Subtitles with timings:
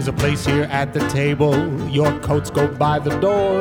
[0.00, 1.54] There's a place here at the table.
[1.86, 3.60] Your coats go by the door.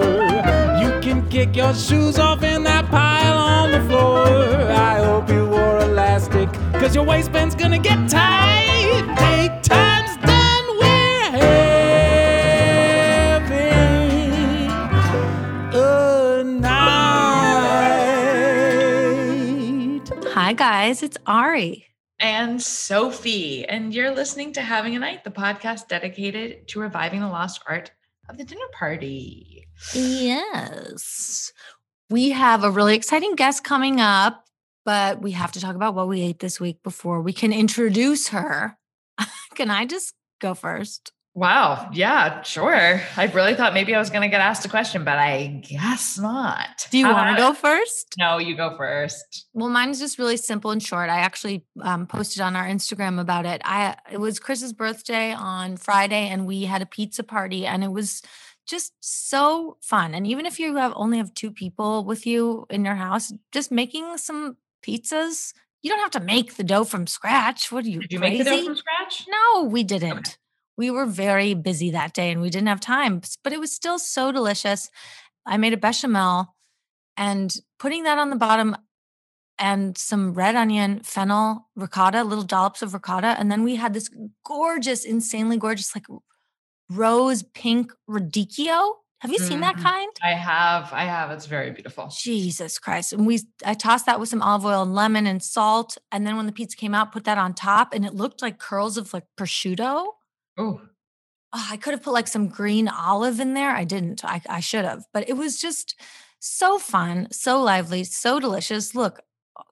[0.81, 4.25] You can kick your shoes off in that pile on the floor.
[4.71, 6.49] I hope you wore elastic,
[6.79, 9.03] cause your waistband's gonna get tight.
[9.17, 11.31] Take time's done, we're
[13.41, 13.59] having
[15.73, 16.79] a night.
[20.33, 21.03] Hi, guys.
[21.03, 21.88] It's Ari.
[22.19, 23.65] And Sophie.
[23.67, 27.91] And you're listening to Having a Night, the podcast dedicated to reviving the lost art
[28.27, 29.67] of the dinner party.
[29.93, 31.51] Yes.
[32.09, 34.45] We have a really exciting guest coming up,
[34.85, 38.29] but we have to talk about what we ate this week before we can introduce
[38.29, 38.77] her.
[39.55, 41.11] can I just go first?
[41.39, 41.89] Wow.
[41.93, 43.01] Yeah, sure.
[43.15, 46.19] I really thought maybe I was going to get asked a question, but I guess
[46.19, 46.85] not.
[46.91, 48.13] Do you How want to go first?
[48.19, 49.47] No, you go first.
[49.53, 51.09] Well, mine's just really simple and short.
[51.09, 53.61] I actually um, posted on our Instagram about it.
[53.63, 57.91] I it was Chris's birthday on Friday, and we had a pizza party, and it
[57.93, 58.21] was
[58.67, 60.13] just so fun.
[60.13, 63.71] And even if you have only have two people with you in your house, just
[63.71, 65.53] making some pizzas.
[65.81, 67.71] You don't have to make the dough from scratch.
[67.71, 68.39] What are you Did you crazy?
[68.39, 69.25] make the dough from scratch?
[69.29, 70.37] No, we didn't.
[70.79, 73.99] We were very busy that day and we didn't have time, but it was still
[73.99, 74.89] so delicious.
[75.45, 76.55] I made a bechamel
[77.17, 78.77] and putting that on the bottom
[79.59, 83.35] and some red onion, fennel, ricotta, little dollops of ricotta.
[83.37, 84.09] And then we had this
[84.45, 86.05] gorgeous, insanely gorgeous, like
[86.89, 88.93] rose pink radicchio.
[89.19, 89.83] Have you seen that Mhm.
[89.83, 90.11] kind?
[90.23, 90.93] I have.
[90.93, 91.29] I have.
[91.31, 92.07] It's very beautiful.
[92.07, 93.11] Jesus Christ.
[93.11, 95.97] And we I tossed that with some olive oil and lemon and salt.
[96.09, 98.59] And then when the pizza came out, put that on top and it looked like
[98.59, 100.13] curls of like prosciutto.
[100.59, 100.81] Oh,
[101.51, 103.71] Oh, I could have put like some green olive in there.
[103.71, 104.23] I didn't.
[104.23, 105.05] I, I should have.
[105.13, 105.99] But it was just
[106.39, 108.93] so fun, so lively, so delicious.
[108.93, 109.21] Look,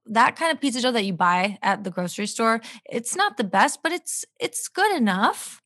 [0.08, 3.44] that kind of pizza dough that you buy at the grocery store, it's not the
[3.44, 5.62] best, but it's it's good enough.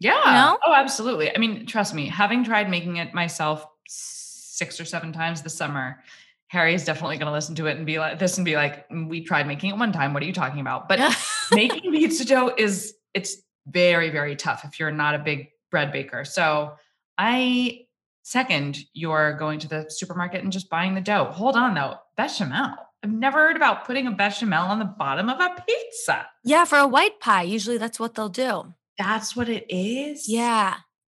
[0.00, 0.12] yeah.
[0.12, 0.58] know?
[0.66, 1.34] Oh, absolutely.
[1.34, 6.02] I mean, trust me, having tried making it myself six or seven times this summer,
[6.48, 8.88] Harry is definitely going to listen to it and be like this and be like,
[8.90, 10.12] "Mm, we tried making it one time.
[10.12, 10.90] What are you talking about?
[10.90, 11.00] But
[11.52, 16.24] making pizza dough is it's very very tough if you're not a big bread baker.
[16.24, 16.74] So
[17.16, 17.80] i
[18.22, 21.26] second you're going to the supermarket and just buying the dough.
[21.26, 22.76] Hold on though bechamel.
[23.02, 26.26] I've never heard about putting a bechamel on the bottom of a pizza.
[26.42, 28.72] Yeah, for a white pie, usually that's what they'll do.
[28.96, 30.26] that's what it is?
[30.28, 30.76] Yeah.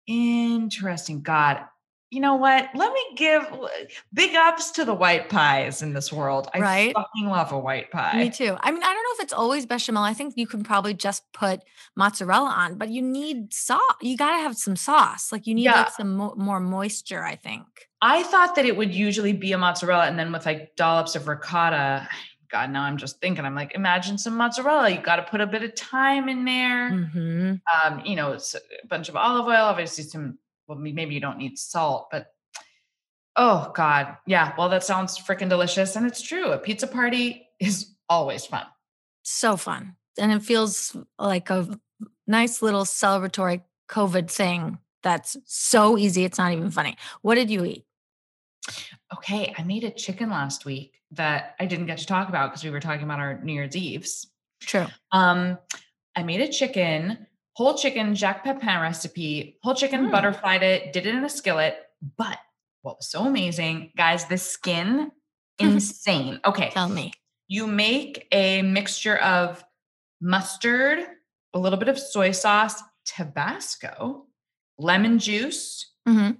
[0.09, 1.23] interesting.
[1.23, 1.65] God
[2.11, 3.45] you know what let me give
[4.15, 6.95] big ups to the white pies in this world i Right?
[6.95, 8.57] fucking love a white pie Me too.
[8.61, 10.03] I mean, I don't know if it's always bechamel.
[10.05, 11.61] I think you can probably just put
[11.97, 13.81] mozzarella on, but you need sauce.
[14.01, 15.33] You got to have some sauce.
[15.33, 15.81] Like you need Yeah.
[15.83, 17.65] like some mo- more moisture, I think.
[18.03, 21.27] I thought that it would usually be a mozzarella and then with like dollops of
[21.29, 22.09] ricotta.
[22.51, 24.89] God, now I'm just thinking, I'm like, imagine some mozzarella.
[24.91, 26.91] You got to put a bit of thyme in there.
[26.93, 27.55] Mm-hmm.
[27.93, 31.59] Um, you know, a bunch of olive oil, obviously some, well, maybe you don't need
[31.59, 32.29] salt, but
[33.37, 34.17] oh God.
[34.27, 34.53] Yeah.
[34.57, 35.97] Well, that sounds freaking delicious.
[35.97, 36.53] And it's true.
[36.53, 38.65] A pizza party is always fun.
[39.23, 39.97] So fun.
[40.19, 41.79] And it feels like a
[42.27, 46.25] nice little celebratory COVID thing that's so easy.
[46.25, 46.97] It's not even funny.
[47.23, 47.85] What did you eat?
[49.15, 49.55] Okay.
[49.57, 52.71] I made a chicken last week that I didn't get to talk about because we
[52.71, 54.27] were talking about our New Year's Eves.
[54.61, 54.87] True.
[55.13, 55.59] Um,
[56.17, 57.27] I made a chicken,
[57.57, 60.11] whole chicken, Jacques Pepin recipe, whole chicken, Mm.
[60.13, 61.75] butterflied it, did it in a skillet.
[62.19, 62.39] But
[62.83, 65.11] what was so amazing, guys, the skin,
[65.59, 66.39] insane.
[66.45, 66.69] Okay.
[66.71, 67.13] Tell me.
[67.49, 69.65] You make a mixture of
[70.21, 70.99] mustard,
[71.55, 74.27] a little bit of soy sauce, Tabasco,
[74.79, 76.33] lemon juice, hmm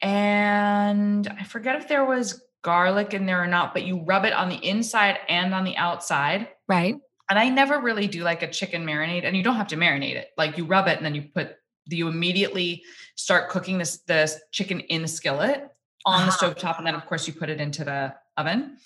[0.00, 4.32] and I forget if there was garlic in there or not, but you rub it
[4.32, 6.48] on the inside and on the outside.
[6.68, 6.96] Right.
[7.30, 10.16] And I never really do like a chicken marinade, and you don't have to marinate
[10.16, 10.28] it.
[10.36, 12.82] Like you rub it and then you put you immediately
[13.16, 15.68] start cooking this this chicken in the skillet
[16.06, 16.36] on the Ah.
[16.36, 18.76] stove top, and then of course you put it into the oven.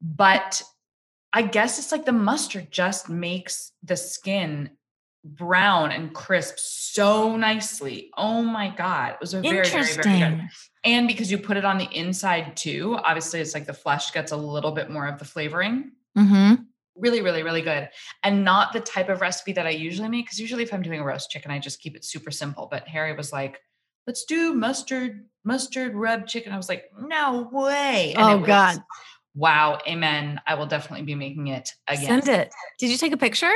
[0.00, 0.62] But
[1.32, 4.70] I guess it's like the mustard just makes the skin
[5.24, 8.10] brown and crisp so nicely.
[8.16, 10.06] Oh my god, it was a very very very good.
[10.06, 10.48] Interesting.
[10.84, 14.30] And because you put it on the inside too, obviously it's like the flesh gets
[14.30, 15.92] a little bit more of the flavoring.
[16.16, 16.62] Mm-hmm.
[16.98, 17.88] Really, really, really good.
[18.22, 20.28] And not the type of recipe that I usually make.
[20.28, 22.68] Cause usually if I'm doing a roast chicken, I just keep it super simple.
[22.70, 23.60] But Harry was like,
[24.06, 26.52] let's do mustard, mustard rub chicken.
[26.52, 28.14] I was like, no way.
[28.16, 28.78] And oh was- God.
[29.34, 29.78] Wow.
[29.86, 30.40] Amen.
[30.46, 32.22] I will definitely be making it again.
[32.22, 32.54] Send it.
[32.78, 33.52] Did you take a picture?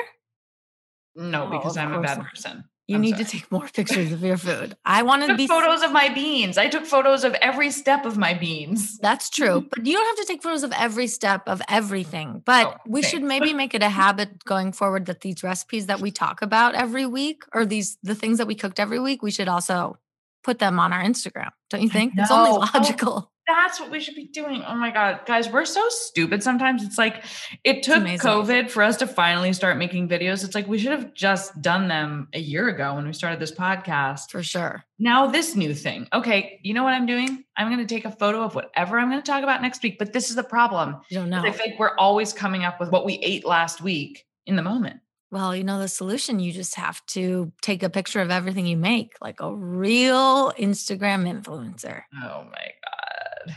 [1.17, 2.65] No, Oh, because I'm a bad person.
[2.91, 3.25] You I'm need sorry.
[3.25, 4.77] to take more pictures of your food.
[4.85, 6.59] I want to be photos of my beans.
[6.59, 8.99] I took photos of every step of my beans.
[8.99, 9.67] That's true.
[9.71, 12.43] But you don't have to take photos of every step of everything.
[12.45, 16.01] But Oh, we should maybe make it a habit going forward that these recipes that
[16.01, 19.31] we talk about every week or these the things that we cooked every week, we
[19.31, 19.97] should also
[20.43, 21.51] put them on our Instagram.
[21.71, 22.15] Don't you think?
[22.17, 23.31] It's only logical.
[23.55, 24.63] That's what we should be doing.
[24.67, 25.21] Oh my God.
[25.27, 26.83] Guys, we're so stupid sometimes.
[26.83, 27.25] It's like
[27.65, 28.01] it took.
[28.01, 30.45] COVID for us to finally start making videos.
[30.45, 33.53] It's like we should have just done them a year ago when we started this
[33.53, 34.31] podcast.
[34.31, 34.85] For sure.
[34.99, 36.09] Now, this new thing.
[36.13, 37.45] Okay, you know what I'm doing?
[37.57, 39.99] I'm going to take a photo of whatever I'm going to talk about next week.
[39.99, 40.97] But this is the problem.
[41.09, 41.43] You don't know.
[41.43, 44.63] I feel like we're always coming up with what we ate last week in the
[44.63, 45.01] moment.
[45.33, 46.41] Well, you know the solution.
[46.41, 51.25] You just have to take a picture of everything you make, like a real Instagram
[51.25, 52.03] influencer.
[52.23, 53.00] Oh my God.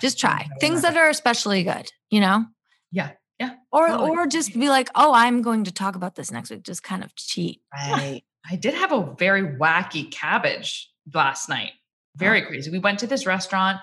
[0.02, 2.46] Just try Oh things that are especially good, you know?
[2.92, 3.12] Yeah.
[3.40, 3.56] Yeah.
[3.72, 4.12] Or Totally.
[4.12, 6.64] or just be like, oh, I'm going to talk about this next week.
[6.64, 7.62] Just kind of cheat.
[7.74, 8.24] Right.
[8.50, 11.72] I did have a very wacky cabbage last night.
[12.16, 12.70] Very crazy.
[12.70, 13.80] We went to this restaurant.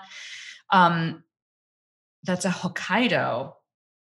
[0.71, 1.23] Um,
[2.23, 3.53] that's a Hokkaido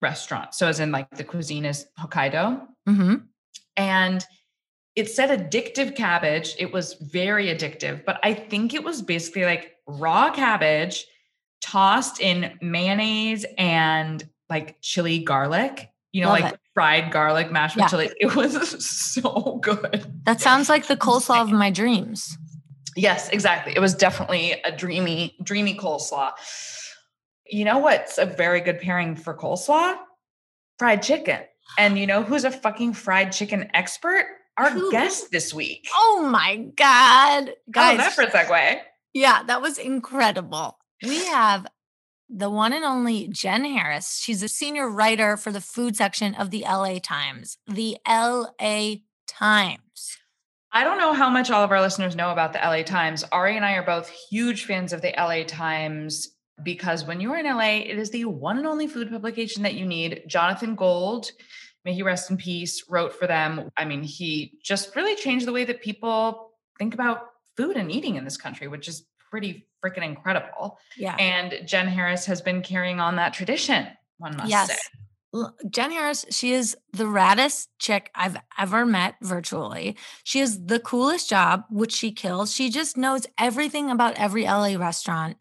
[0.02, 0.54] restaurant.
[0.54, 2.66] So as in like the cuisine is Hokkaido.
[2.86, 3.14] hmm
[3.76, 4.24] And
[4.96, 6.56] it said addictive cabbage.
[6.58, 11.06] It was very addictive, but I think it was basically like raw cabbage
[11.60, 16.60] tossed in mayonnaise and like chili garlic, you know, Love like it.
[16.74, 17.88] fried garlic mashed with Yeah.
[17.88, 18.10] chili.
[18.20, 18.84] It was
[19.20, 20.10] so good.
[20.24, 22.36] That sounds like the coleslaw of my dreams.
[22.96, 23.74] Yes, exactly.
[23.76, 26.32] It was definitely a dreamy, dreamy coleslaw.
[27.46, 29.96] You know what's a very good pairing for coleslaw?
[30.78, 31.40] Fried chicken.
[31.78, 34.26] And you know who's a fucking fried chicken expert?
[34.56, 34.90] Our Who?
[34.90, 35.86] guest this week.
[35.94, 37.52] Oh my God.
[37.70, 38.80] Guys, that for a segue?
[39.14, 40.77] yeah, that was incredible.
[41.02, 41.66] We have
[42.28, 44.18] the one and only Jenn Harris.
[44.20, 47.58] She's a senior writer for the food section of the LA Times.
[47.66, 48.96] The LA
[49.26, 50.18] Times.
[50.72, 53.24] I don't know how much all of our listeners know about the LA Times.
[53.32, 56.28] Ari and I are both huge fans of the LA Times
[56.62, 59.86] because when you're in LA, it is the one and only food publication that you
[59.86, 60.24] need.
[60.26, 61.30] Jonathan Gold,
[61.84, 63.70] may he rest in peace, wrote for them.
[63.76, 67.22] I mean, he just really changed the way that people think about
[67.56, 70.78] food and eating in this country, which is pretty freaking incredible.
[70.96, 71.16] Yeah.
[71.18, 73.86] And Jenn Harris has been carrying on that tradition,
[74.18, 74.68] one must yes.
[74.68, 74.76] say.
[75.68, 79.96] Jenn Harris, she is the raddest chick I've ever met virtually.
[80.24, 82.54] She has the coolest job, which she kills.
[82.54, 85.36] She just knows everything about every LA restaurant.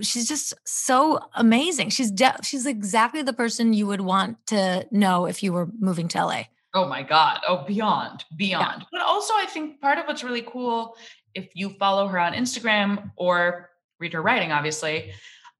[0.00, 1.90] She's just so amazing.
[1.90, 6.06] She's de- she's exactly the person you would want to know if you were moving
[6.08, 6.42] to LA.
[6.76, 7.40] Oh my God.
[7.48, 8.84] Oh, beyond, beyond.
[8.92, 10.94] But also, I think part of what's really cool,
[11.36, 15.12] if you follow her on Instagram or read her writing, obviously,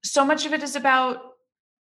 [0.03, 1.21] so much of it is about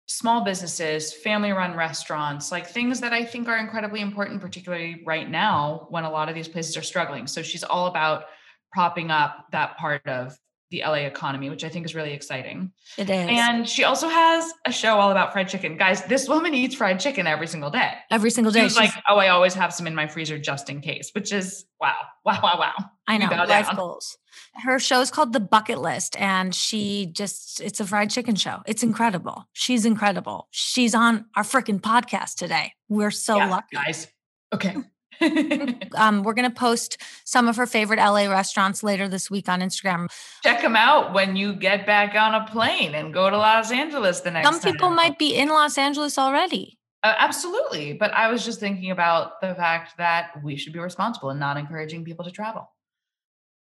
[0.06, 5.28] small businesses, family run restaurants, like things that I think are incredibly important, particularly right
[5.28, 7.26] now when a lot of these places are struggling.
[7.26, 8.26] So she's all about
[8.72, 10.38] propping up that part of
[10.70, 12.72] the LA economy, which I think is really exciting.
[12.98, 15.76] It is And she also has a show all about fried chicken.
[15.76, 17.92] Guys, this woman eats fried chicken every single day.
[18.10, 18.62] every single day.
[18.64, 21.66] She's like, oh, I always have some in my freezer just in case, which is
[21.80, 22.72] wow, wow, wow, wow.
[23.06, 23.76] I know life down.
[23.76, 24.18] goals.
[24.54, 28.62] Her show's called The Bucket List, and she just it's a fried chicken show.
[28.66, 29.44] It's incredible.
[29.52, 30.48] She's incredible.
[30.50, 32.72] She's on our freaking podcast today.
[32.88, 33.76] We're so Yeah, lucky.
[33.76, 34.08] guys.
[34.52, 34.74] Okay.
[35.96, 40.08] Um, we're gonna post some of her favorite LA restaurants later this week on Instagram.
[40.42, 44.20] Check them out when you get back on a plane and go to Los Angeles
[44.20, 44.96] the next Some people time.
[44.96, 46.78] might be in Los Angeles already.
[47.02, 47.92] Uh, absolutely.
[47.92, 51.56] But I was just thinking about the fact that we should be responsible and not
[51.56, 52.68] encouraging people to travel.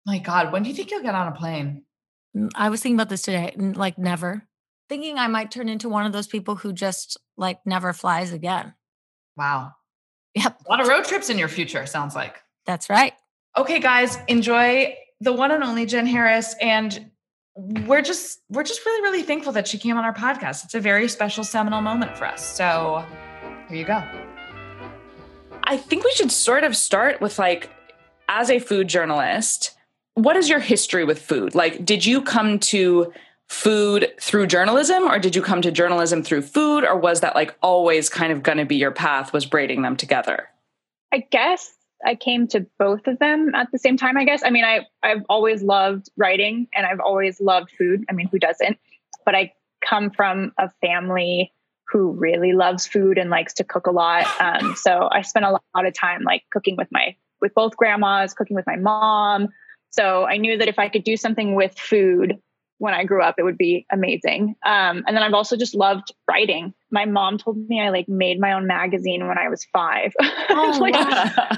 [0.06, 1.84] My God, when do you think you'll get on a plane?
[2.36, 4.46] Mm, I was thinking about this today, like never.
[4.88, 8.74] Thinking I might turn into one of those people who just like never flies again.
[9.36, 9.72] Wow.
[10.36, 12.36] Yep, A lot of road trips in your future, sounds like.
[12.66, 13.14] that's right.
[13.56, 17.10] okay guys enjoy the one and only jenn harris and
[17.88, 20.62] we're just we're just really really thankful that she came on our podcast.
[20.64, 22.44] It's a very special seminal moment for us.
[22.44, 23.02] So
[23.68, 24.02] here you go.
[25.64, 27.70] I think we should sort of start with like
[28.28, 29.72] as a food journalist
[30.14, 31.54] what is your history with food?
[31.54, 33.12] Like did you come to
[33.48, 37.56] food through journalism or did you come to journalism through food or was that like
[37.62, 40.48] always kind of going to be your path was braiding them together
[41.12, 41.72] I guess
[42.04, 44.16] I came to both of them at the same time.
[44.16, 44.42] I guess.
[44.44, 48.04] I mean, I I've always loved writing and I've always loved food.
[48.10, 48.78] I mean, who doesn't?
[49.24, 49.52] But I
[49.86, 51.52] come from a family
[51.88, 54.26] who really loves food and likes to cook a lot.
[54.40, 58.34] Um, so I spent a lot of time like cooking with my with both grandmas,
[58.34, 59.48] cooking with my mom.
[59.90, 62.38] So I knew that if I could do something with food
[62.78, 64.54] when I grew up, it would be amazing.
[64.64, 66.74] Um, and then I've also just loved writing.
[66.90, 70.12] My mom told me I like made my own magazine when I was five.
[70.48, 70.94] Oh, like,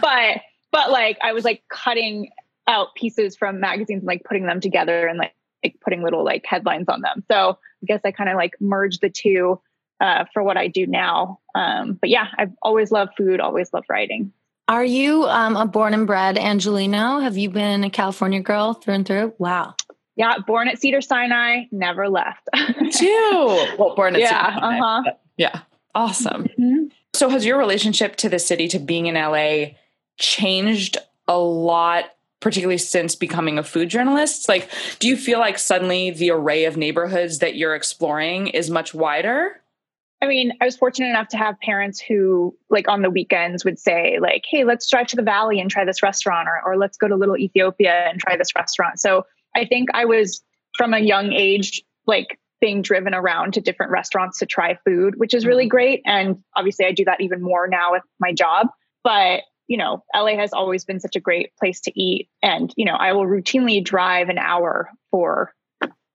[0.01, 0.41] but
[0.73, 2.31] but like I was like cutting
[2.67, 6.45] out pieces from magazines and like putting them together and like, like putting little like
[6.47, 7.23] headlines on them.
[7.31, 9.61] So I guess I kind of like merged the two
[10.01, 11.41] uh, for what I do now.
[11.55, 14.33] Um, but yeah, I've always loved food, always loved writing.
[14.69, 17.21] Are you um, a born and bred Angelino?
[17.21, 19.35] Have you been a California girl through and through?
[19.39, 19.75] Wow.
[20.19, 22.49] Yeah, born at Cedar Sinai, never left.
[22.93, 23.67] Too.
[23.79, 24.79] Well, born at yeah, Cedar Sinai.
[24.79, 25.13] Uh-huh.
[25.37, 25.61] Yeah.
[25.95, 26.45] Awesome.
[26.45, 26.85] Mm-hmm.
[27.15, 29.77] So has your relationship to the city, to being in LA,
[30.19, 30.99] changed
[31.29, 32.07] a lot
[32.41, 34.49] particularly since becoming a food journalist?
[34.49, 38.95] Like, do you feel like suddenly the array of neighborhoods that you're exploring is much
[38.95, 39.61] wider?
[40.21, 43.79] I mean, I was fortunate enough to have parents who, like, on the weekends would
[43.79, 46.97] say, like, hey, let's drive to the valley and try this restaurant, or, or let's
[46.97, 48.99] go to Little Ethiopia and try this restaurant.
[48.99, 49.25] So
[49.57, 50.43] I think I was
[50.77, 55.33] from a young age, like, being driven around to different restaurants to try food, which
[55.33, 55.71] is really mm-hmm.
[55.71, 56.03] great.
[56.05, 58.69] And obviously, I do that even more now with my job.
[59.05, 62.29] But you know, LA has always been such a great place to eat.
[62.43, 65.53] And, you know, I will routinely drive an hour for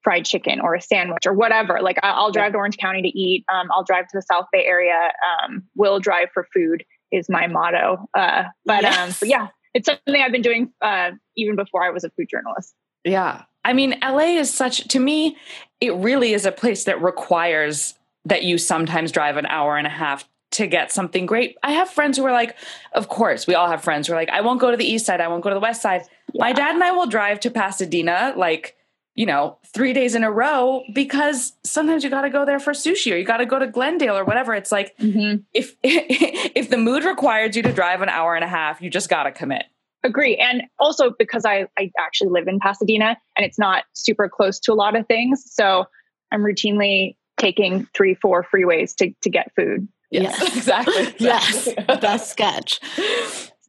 [0.03, 1.79] fried chicken or a sandwich or whatever.
[1.81, 3.45] Like I'll drive to Orange County to eat.
[3.53, 5.11] Um, I'll drive to the South Bay area.
[5.45, 8.09] Um, will drive for food is my motto.
[8.17, 8.97] Uh, but, yes.
[8.97, 12.27] um, but yeah, it's something I've been doing uh, even before I was a food
[12.29, 12.73] journalist.
[13.03, 13.43] Yeah.
[13.65, 15.37] I mean, LA is such, to me,
[15.79, 17.95] it really is a place that requires
[18.25, 21.57] that you sometimes drive an hour and a half to get something great.
[21.63, 22.55] I have friends who are like,
[22.93, 25.05] of course, we all have friends who are like, I won't go to the east
[25.05, 26.03] side, I won't go to the west side.
[26.31, 26.41] Yeah.
[26.45, 28.77] My dad and I will drive to Pasadena like,
[29.15, 32.73] you know, three days in a row because sometimes you got to go there for
[32.73, 34.53] sushi or you got to go to Glendale or whatever.
[34.55, 35.41] It's like mm-hmm.
[35.53, 39.09] if if the mood requires you to drive an hour and a half, you just
[39.09, 39.65] got to commit.
[40.03, 40.35] Agree.
[40.35, 44.73] And also because I, I actually live in Pasadena and it's not super close to
[44.73, 45.43] a lot of things.
[45.47, 45.85] So
[46.31, 49.87] I'm routinely taking three, four freeways to, to get food.
[50.11, 50.57] Yes, yes.
[50.57, 51.07] exactly.
[51.07, 51.73] exactly.
[51.87, 52.79] yes, best sketch.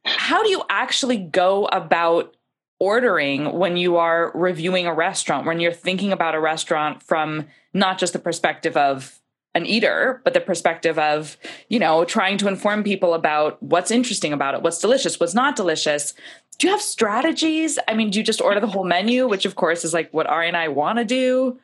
[0.03, 2.35] How do you actually go about
[2.79, 7.97] ordering when you are reviewing a restaurant, when you're thinking about a restaurant from not
[7.97, 9.19] just the perspective of
[9.55, 11.37] an eater, but the perspective of,
[11.69, 15.55] you know, trying to inform people about what's interesting about it, what's delicious, what's not
[15.55, 16.13] delicious.
[16.59, 17.79] Do you have strategies?
[17.87, 20.27] I mean, do you just order the whole menu, which of course is like what
[20.27, 21.57] Ari and I want to do?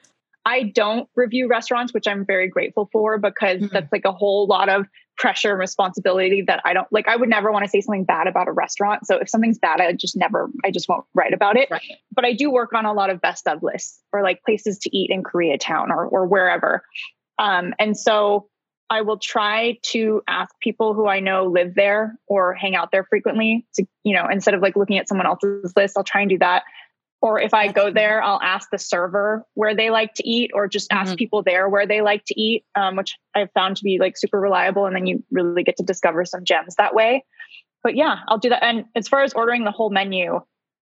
[0.46, 3.74] I don't review restaurants, which I'm very grateful for because mm-hmm.
[3.74, 7.08] that's like a whole lot of pressure and responsibility that I don't like.
[7.08, 9.06] I would never want to say something bad about a restaurant.
[9.06, 11.70] So if something's bad, I just never, I just won't write about it.
[11.70, 11.84] Right.
[12.12, 14.98] But I do work on a lot of best of lists or like places to
[14.98, 16.84] eat in Koreatown or, or wherever.
[17.40, 18.48] Um, and so
[18.90, 23.06] I will try to ask people who I know live there or hang out there
[23.06, 26.30] frequently to, you know, instead of like looking at someone else's list, I'll try and
[26.30, 26.64] do that.
[27.22, 30.68] Or if I go there, I'll ask the server where they like to eat, or
[30.68, 31.18] just ask mm-hmm.
[31.18, 34.40] people there where they like to eat, um, which I've found to be like super
[34.40, 34.88] reliable.
[34.88, 37.24] And then you really get to discover some gems that way.
[37.84, 38.64] But yeah, I'll do that.
[38.64, 40.42] And as far as ordering the whole menu,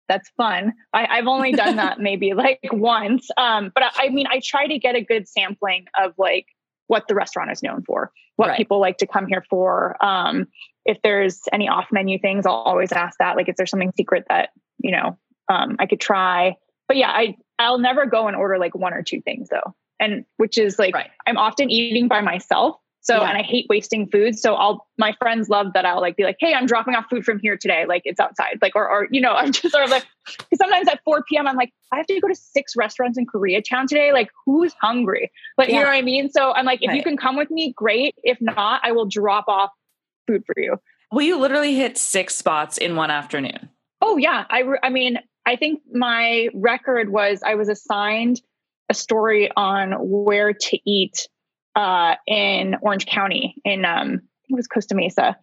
[0.07, 0.73] that's fun.
[0.93, 3.27] I, have only done that maybe like once.
[3.37, 6.47] Um, but I, I, mean, I try to get a good sampling of like
[6.87, 8.57] what the restaurant is known for, what right.
[8.57, 10.03] people like to come here for.
[10.03, 10.47] Um,
[10.85, 13.35] if there's any off menu things, I'll always ask that.
[13.35, 15.17] Like, is there something secret that, you know,
[15.49, 16.57] um, I could try.
[16.87, 19.75] But yeah, I I'll never go and order like one or two things though.
[19.99, 21.09] And which is like right.
[21.25, 22.75] I'm often eating by myself.
[23.05, 23.29] So yeah.
[23.29, 24.37] and I hate wasting food.
[24.37, 27.23] So I'll my friends love that I'll like be like, hey, I'm dropping off food
[27.23, 27.85] from here today.
[27.87, 28.57] Like it's outside.
[28.63, 31.47] Like or or you know, I'm just sort of like cause sometimes at 4 p.m.
[31.47, 34.11] I'm like, I have to go to six restaurants in Koreatown today.
[34.11, 35.31] Like who's hungry?
[35.55, 35.75] But yeah.
[35.75, 36.31] you know what I mean?
[36.31, 36.97] So I'm like, if right.
[36.97, 38.15] you can come with me, great.
[38.23, 39.69] If not, I will drop off
[40.25, 40.77] food for you.
[41.11, 43.69] Well, you literally hit six spots in one afternoon.
[44.01, 44.45] Oh yeah.
[44.49, 48.41] I I mean, I think my record was I was assigned
[48.89, 51.27] a story on where to eat
[51.75, 55.37] uh, in Orange County in um, it was Costa Mesa.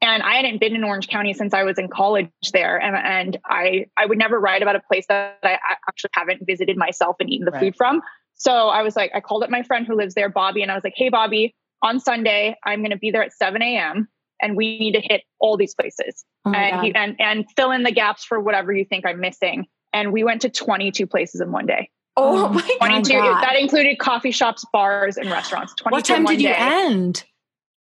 [0.00, 2.80] And I hadn't been in Orange County since I was in college there.
[2.80, 5.58] And, and I, I would never write about a place that I
[5.88, 7.60] actually haven't visited myself and eaten the right.
[7.60, 8.00] food from.
[8.34, 10.74] So I was like, I called up my friend who lives there, Bobby, and I
[10.74, 14.08] was like, hey, Bobby, on Sunday, I'm going to be there at 7 a.m
[14.40, 17.82] and we need to hit all these places oh and he, and and fill in
[17.82, 19.66] the gaps for whatever you think I'm missing.
[19.92, 21.90] And we went to 22 places in one day.
[22.18, 23.42] Oh, oh my 22 God.
[23.42, 25.74] that included coffee shops, bars, and restaurants.
[25.74, 27.24] 22 what time did you end?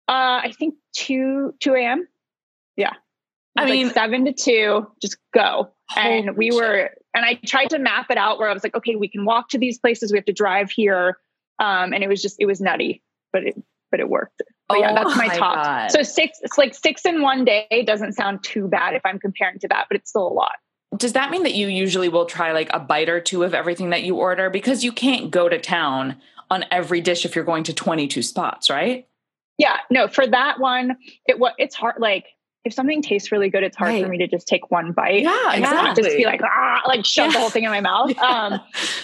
[0.09, 2.07] Uh, I think 2 2 a.m.
[2.77, 2.93] Yeah.
[3.57, 5.71] I mean, like seven to two, just go.
[5.97, 6.61] And we shit.
[6.61, 9.25] were, and I tried to map it out where I was like, okay, we can
[9.25, 10.13] walk to these places.
[10.13, 11.19] We have to drive here.
[11.59, 13.03] Um, and it was just, it was nutty,
[13.33, 14.43] but it, but it worked.
[14.69, 15.65] But yeah, Oh that's my, my top.
[15.65, 15.91] God.
[15.91, 19.59] So six, it's like six in one day doesn't sound too bad if I'm comparing
[19.61, 20.57] to that, but it's still a lot.
[20.97, 23.91] Does that mean that you usually will try like a bite or two of everything
[23.91, 24.51] that you order?
[24.51, 26.17] Because you can't go to town
[26.51, 29.07] on every dish if you're going to 22 spots, right?
[29.59, 31.97] Yeah, no, for that one, it what it's hard.
[31.99, 32.27] Like
[32.67, 35.23] if something tastes really good, it's hard for me to just take one bite.
[35.23, 38.13] Yeah, and not just be like ah, like shove the whole thing in my mouth.
[38.27, 38.61] Um,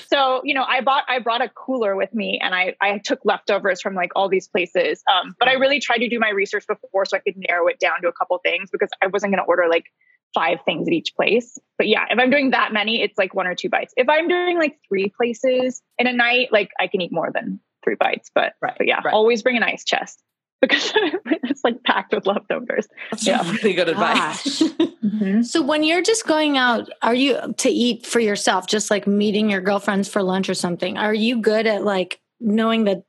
[0.08, 3.20] so you know, I bought I brought a cooler with me, and I I took
[3.24, 5.02] leftovers from like all these places.
[5.10, 7.78] Um, but I really tried to do my research before so I could narrow it
[7.78, 9.86] down to a couple things because I wasn't going to order like
[10.34, 11.58] five things at each place.
[11.78, 13.92] But yeah, if I'm doing that many, it's like one or two bites.
[13.96, 17.60] If I'm doing like three places in a night, like I can eat more than
[17.84, 18.30] three bites.
[18.34, 19.12] But Right, but yeah, right.
[19.12, 20.22] always bring an ice chest
[20.60, 20.92] because
[21.26, 22.86] it's like packed with leftovers.
[23.10, 23.42] That's Yeah.
[23.50, 24.60] really good advice.
[24.62, 24.70] Gosh.
[25.02, 25.42] Mm-hmm.
[25.42, 29.50] So when you're just going out, are you to eat for yourself, just like meeting
[29.50, 30.96] your girlfriends for lunch or something?
[30.96, 33.02] Are you good at like knowing that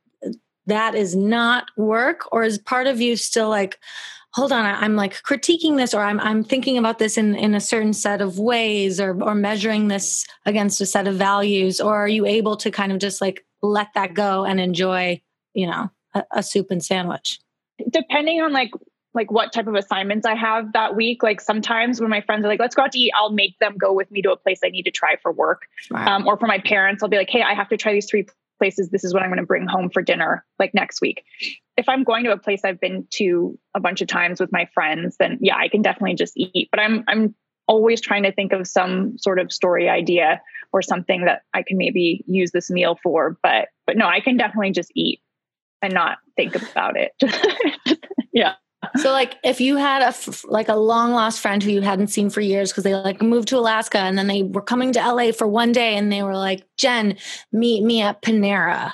[0.66, 3.78] that is not work, or is part of you still like,
[4.34, 7.62] hold on, I'm like critiquing this, or I'm I'm thinking about this in in a
[7.62, 12.08] certain set of ways, or or measuring this against a set of values, or are
[12.08, 15.22] you able to kind of just like let that go and enjoy,
[15.54, 17.40] you know, a, a soup and sandwich?
[17.90, 18.72] depending on like
[19.16, 21.22] like what type of assignments I have that week.
[21.22, 23.78] Like sometimes when my friends are like, let's go out to eat, I'll make them
[23.78, 25.68] go with me to a place I need to try for work.
[25.82, 26.08] Smart.
[26.08, 28.26] Um, or for my parents, I'll be like, hey, I have to try these three
[28.58, 28.90] places.
[28.90, 31.24] This is what I'm going to bring home for dinner like next week.
[31.78, 34.68] If I'm going to a place I've been to a bunch of times with my
[34.74, 36.70] friends, then yeah, I can definitely just eat.
[36.72, 37.36] But I'm I'm
[37.68, 40.42] always trying to think of some sort of story idea
[40.72, 43.38] or something that I can maybe use this meal for.
[43.42, 45.22] But but no, I can definitely just eat
[45.82, 47.12] and not think about it.
[48.34, 48.54] yeah.
[48.98, 52.08] So, like, if you had a f- like a long lost friend who you hadn't
[52.08, 55.00] seen for years because they like moved to Alaska and then they were coming to
[55.00, 57.18] LA for one day and they were like, "Jenn,
[57.52, 58.94] meet me at Panera."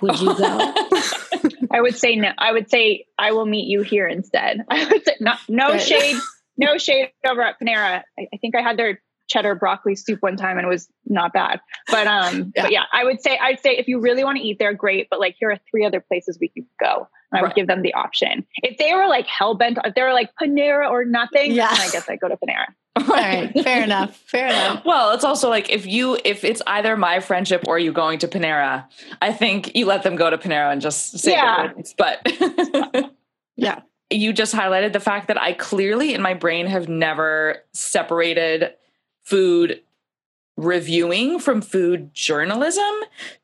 [0.00, 0.74] Would you go?
[1.70, 2.30] I would say no.
[2.38, 4.64] I would say I will meet you here instead.
[4.70, 5.82] I would say not, no Good.
[5.82, 6.16] shade,
[6.56, 8.02] no shade over at Panera.
[8.18, 11.32] I, I think I had their cheddar broccoli soup one time and it was not
[11.32, 11.60] bad.
[11.88, 12.62] But um, Yeah.
[12.62, 15.08] but yeah, I would say I'd say if you really want to eat there, great.
[15.10, 17.08] But like here are three other places we could go.
[17.34, 17.56] And I would Right.
[17.56, 18.46] give them the option.
[18.62, 21.68] If they were like hell bent, if they were like Panera or nothing, Yeah.
[21.68, 22.66] then I guess I go to Panera.
[22.96, 24.16] All right, fair enough.
[24.26, 24.84] Fair enough.
[24.84, 28.28] Well, it's also like if you if it's either my friendship or you going to
[28.28, 28.84] Panera,
[29.20, 31.72] I think you let them go to Panera and just say Yeah.
[31.76, 31.82] yeah.
[31.98, 33.10] But
[33.56, 33.80] Yeah.
[34.10, 38.74] you just highlighted the fact that I clearly in my brain have never separated
[39.24, 39.80] food
[40.56, 42.84] reviewing from food journalism.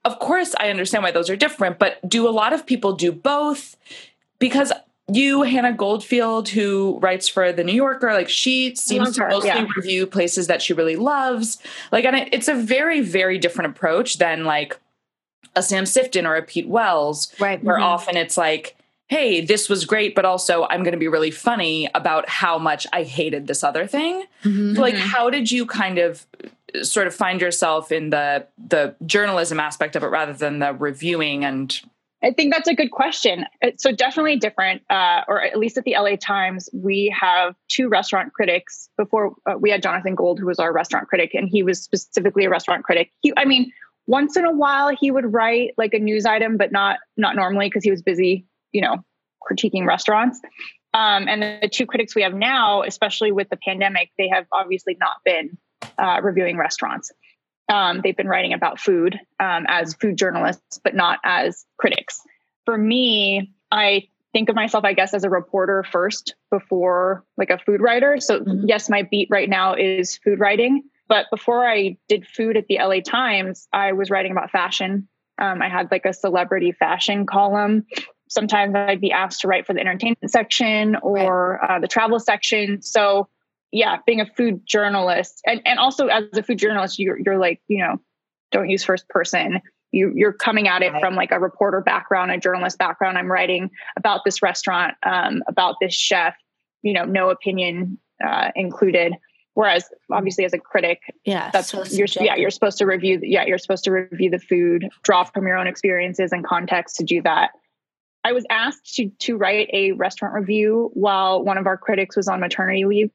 [0.04, 3.10] Of course, I understand why those are different, but do a lot of people do
[3.12, 3.76] both?
[4.38, 4.72] Because
[5.12, 9.66] you, Hannah Goldfield, who writes for the New Yorker, like she seems to mostly yeah.
[9.76, 11.58] review places that she really loves.
[11.90, 14.78] Like, and it's a very, very different approach than like
[15.56, 17.62] a Sam Sifton or a Pete Wells, Right.
[17.64, 17.82] where Mhm.
[17.82, 18.76] often it's like,
[19.08, 22.86] hey, this was great, but also I'm going to be really funny about how much
[22.92, 24.22] I hated this other thing.
[24.44, 24.78] Mhm.
[24.78, 24.98] Like, Mhm.
[24.98, 26.24] how did you kind of
[26.82, 31.44] sort of find yourself in the the journalism aspect of it rather than the reviewing
[31.44, 31.80] and
[32.22, 33.46] I think that's a good question.
[33.64, 37.88] Uh, So definitely different, uh, or at least at the LA Times, we have two
[37.88, 38.90] restaurant critics.
[38.98, 42.44] Before uh, we had Jonathan Gold, who was our restaurant critic, and he was specifically
[42.44, 43.10] a restaurant critic.
[43.22, 43.72] He, I mean,
[44.06, 47.68] once in a while he would write like a news item, but not not normally
[47.68, 48.96] because he was busy, you know,
[49.50, 50.40] critiquing restaurants.
[50.92, 54.96] Um, and the two critics we have now, especially with the pandemic, they have obviously
[55.00, 55.56] not been
[55.98, 57.12] uh, reviewing restaurants.
[57.68, 62.20] Um, they've been writing about food um, as food journalists, but not as critics.
[62.64, 67.58] For me, I think of myself, I guess, as a reporter first before like a
[67.58, 68.18] food writer.
[68.20, 68.64] So, Mhm.
[68.66, 70.82] yes, my beat right now is food writing.
[71.08, 75.08] But before I did food at the LA Times, I was writing about fashion.
[75.38, 77.86] Um, I had like a celebrity fashion column.
[78.28, 82.82] Sometimes I'd be asked to write for the entertainment section or uh, the travel section.
[82.82, 83.28] So,
[83.72, 87.60] yeah, being a food journalist and, and also as a food journalist, you're, you're like,
[87.68, 87.96] you know,
[88.50, 89.60] don't use first person.
[89.92, 91.00] You, you're coming at it Right.
[91.00, 93.18] from like a reporter background, a journalist background.
[93.18, 96.34] I'm writing about this restaurant, um, about this chef,
[96.82, 99.14] you know, no opinion uh, included.
[99.54, 101.50] Whereas obviously as a critic, Yeah.
[101.52, 104.88] that's so you're yeah you're supposed to review yeah you're supposed to review the food
[105.02, 107.50] draw from your own experiences and context to do that
[108.24, 112.28] i was asked to to write a restaurant review while one of our critics was
[112.28, 113.10] on maternity leave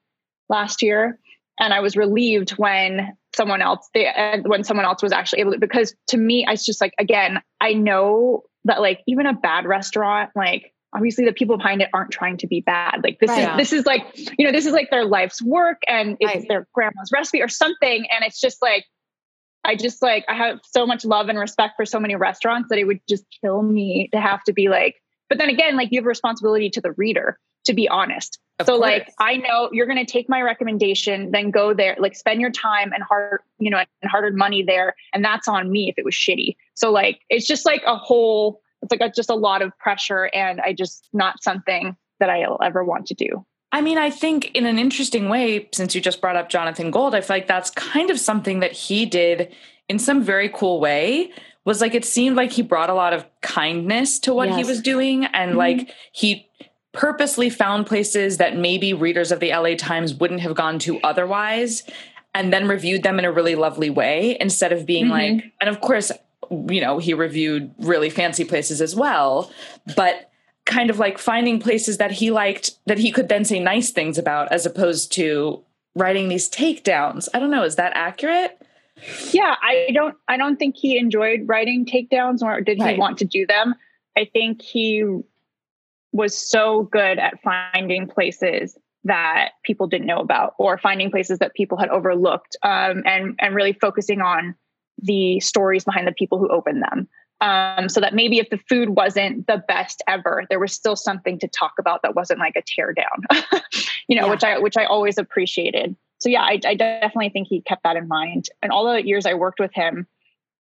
[0.49, 1.19] last year
[1.60, 5.51] and i was relieved when someone else they, uh, when someone else was actually able
[5.51, 9.65] to because to me it's just like again i know that like even a bad
[9.65, 13.49] restaurant like obviously the people behind it aren't trying to be bad like this Right.
[13.51, 14.03] is this is like
[14.38, 16.47] you know this is like their life's work and it's Right.
[16.47, 18.86] their grandma's recipe or something and it's just like
[19.65, 22.77] i just like i have so much love and respect for so many restaurants that
[22.77, 24.95] it would just kill me to have to be like
[25.29, 28.39] but then again, like you have a responsibility to the reader to be honest.
[28.57, 28.81] Of so course.
[28.83, 32.51] like I know you're going to take my recommendation, then go there, like spend your
[32.51, 36.05] time and hard, you know, and hard-earned money there, and that's on me if it
[36.05, 36.55] was shitty.
[36.73, 40.29] So like it's just like a whole, it's like a, just a lot of pressure,
[40.33, 43.45] and I just not something that I'll ever want to do.
[43.73, 47.13] I mean, I think in an interesting way, since you just brought up Jonathan Gold,
[47.13, 49.53] I feel like that's kind of something that he did
[49.89, 51.31] in some very cool way.
[51.65, 54.81] Was like it seemed like he brought a lot of kindness to what he was
[54.81, 55.57] doing, and mm-hmm.
[55.57, 56.47] like he
[56.95, 61.84] purposely found places that maybe readers of the LA Times wouldn't have gone to otherwise,
[62.34, 65.10] and then reviewed them in a really lovely way instead of being Mhm.
[65.12, 66.12] like, and of course,
[66.69, 69.49] you know, he reviewed really fancy places as well,
[69.95, 70.29] but
[70.65, 74.17] kind of like finding places that he liked that he could then say nice things
[74.17, 75.62] about as opposed to
[75.95, 77.29] writing these takedowns.
[77.34, 78.58] I don't know, is that accurate?
[79.31, 82.95] Yeah, I don't I don't think he enjoyed writing takedowns or did Right.
[82.95, 83.75] he want to do them.
[84.17, 85.03] I think he
[86.15, 91.54] was so good at finding places that people didn't know about or finding places that
[91.54, 94.56] people had overlooked um, and and really focusing on
[95.01, 97.08] the stories behind the people who opened them.
[97.41, 101.38] Um, so that maybe if the food wasn't the best ever, there was still something
[101.39, 103.62] to talk about that wasn't like a tear down,
[104.08, 104.32] you know, Yeah.
[104.32, 105.97] which I which I always appreciated.
[106.19, 108.47] So yeah, I, I definitely think he kept that in mind.
[108.63, 110.08] And all the years I worked with him,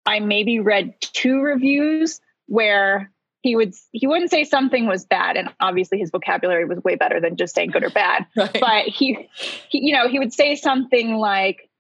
[0.05, 3.13] I maybe read two reviews where
[3.47, 7.21] he would he wouldn't say something was bad, and obviously his vocabulary was way better
[7.21, 8.27] than just saying good or bad.
[8.37, 8.59] Right.
[8.61, 9.29] But he,
[9.69, 11.71] he you know, he would say something like,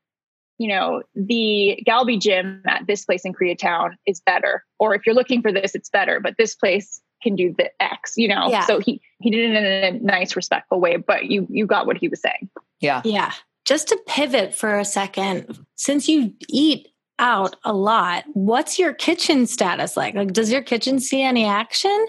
[0.59, 5.15] you know, the galbi jjim at this place in Koreatown is better, or if you're
[5.15, 8.49] looking for this, it's better, but this place can do the X, you know.
[8.49, 8.65] Yeah.
[8.67, 11.97] So he he did it in a nice, respectful way, but you you got what
[11.97, 12.49] he was saying.
[12.81, 13.03] yeah.
[13.05, 13.33] Yeah.
[13.65, 16.87] Just to pivot for a second, since you eat
[17.19, 20.15] out a lot, what's your kitchen status like?
[20.15, 22.07] Like, does your kitchen see any action?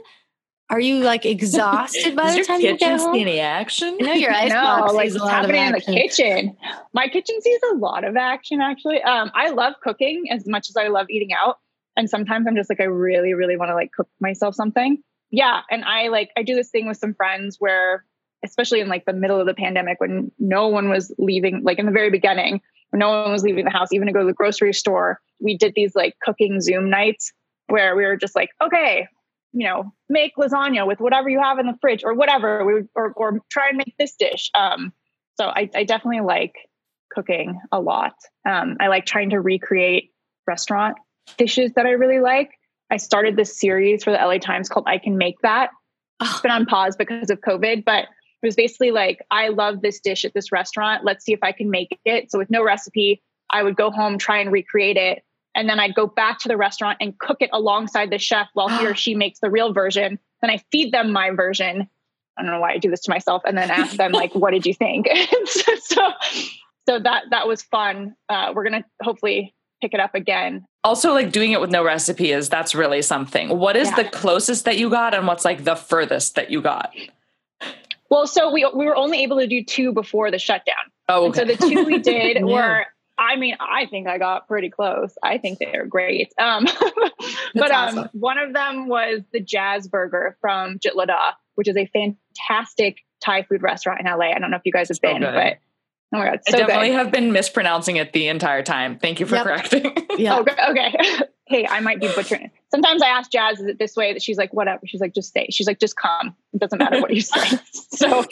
[0.70, 3.16] Are you like exhausted by the time you kitchen get see home?
[3.16, 3.98] any action?
[4.02, 5.78] I know your ice no, box like sees a what's lot of happening in the
[5.78, 5.94] action.
[5.94, 6.58] kitchen.
[6.94, 9.02] My kitchen sees a lot of action actually.
[9.02, 11.58] Um, I love cooking as much as I love eating out.
[11.96, 15.02] And sometimes I'm just like, I really, really want to like cook myself something.
[15.32, 15.62] Yeah.
[15.72, 18.06] And I like, I do this thing with some friends where,
[18.46, 21.86] especially in like the middle of the pandemic when no one was leaving, like in
[21.86, 24.34] the very beginning, when no one was leaving the house, even to go to the
[24.34, 27.34] grocery store, we did these like cooking Zoom nights
[27.68, 29.08] where we were just like, okay,
[29.54, 32.90] you know, make lasagna with whatever you have in the fridge or whatever, we would,
[32.96, 34.50] or, or try and make this dish.
[34.58, 34.94] Um,
[35.36, 36.54] so I, I definitely like
[37.12, 38.14] cooking a lot.
[38.48, 40.12] Um, I like trying to recreate
[40.46, 40.98] restaurant
[41.38, 42.52] dishes that I really like.
[42.90, 45.72] I started this series for the LA Times called I Can Make That.
[46.22, 48.06] It's been on pause because of COVID, but
[48.42, 51.04] it was basically like, I love this dish at this restaurant.
[51.04, 52.32] Let's see if I can make it.
[52.32, 55.24] So with no recipe, I would go home, try and recreate it.
[55.56, 58.70] And then I'd go back to the restaurant and cook it alongside the chef while
[58.70, 60.20] he or she makes the real version.
[60.42, 61.90] Then I feed them my version.
[62.38, 64.52] I don't know why I do this to myself, and then ask them like, "What
[64.52, 65.08] did you think?"
[65.46, 66.12] so, so,
[66.88, 68.16] so that that was fun.
[68.30, 70.64] Uh, we're gonna hopefully pick it up again.
[70.84, 73.50] Also, like doing it with no recipe is that's really something.
[73.58, 74.04] What is Yeah.
[74.04, 76.94] the closest that you got, and what's like the furthest that you got?
[78.10, 80.76] Well, so we we were only able to do two before the shutdown.
[81.10, 81.40] Oh, okay.
[81.40, 82.44] so the two we did Yeah.
[82.44, 82.86] were,
[83.18, 85.14] I mean, I think I got pretty close.
[85.24, 86.34] I think they're great.
[86.38, 86.68] Um,
[87.56, 92.98] but um, one of them was the Jazz Burger from Jitlada, which is a fantastic
[93.24, 94.32] Thai food restaurant in LA.
[94.32, 95.34] I don't know if you guys have So been, good.
[95.34, 95.58] but
[96.14, 96.96] oh my god, I definitely good.
[96.96, 99.00] have been mispronouncing it the entire time.
[99.00, 99.44] Thank you for Yep.
[99.46, 99.98] correcting.
[100.18, 100.44] Yeah.
[100.48, 100.94] Oh, okay.
[101.48, 102.52] Hey, I might be butchering it.
[102.70, 104.14] Sometimes I ask Jazz, is it this way?
[104.14, 104.82] That she's like, whatever.
[104.86, 105.48] She's like, just say.
[105.50, 106.36] She's like, just come.
[106.54, 107.58] It doesn't matter what you say.
[107.72, 108.26] so,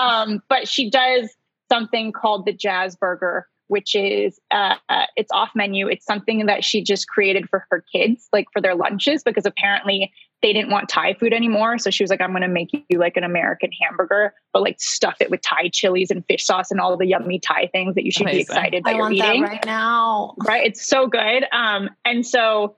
[0.00, 1.30] um, but she does
[1.70, 5.88] something called the Jazz Burger, which is uh, uh, it's off menu.
[5.88, 10.12] It's something that she just created for her kids, like for their lunches, because apparently
[10.42, 11.78] they didn't want Thai food anymore.
[11.78, 14.80] So she was like, I'm going to make you like an American hamburger, but like
[14.80, 18.04] stuff it with Thai chilies and fish sauce and all the yummy Thai things that
[18.04, 20.34] you should be excited that I you're want eating that right now.
[20.38, 20.66] right?
[20.66, 21.44] It's so good.
[21.52, 22.76] Um, and so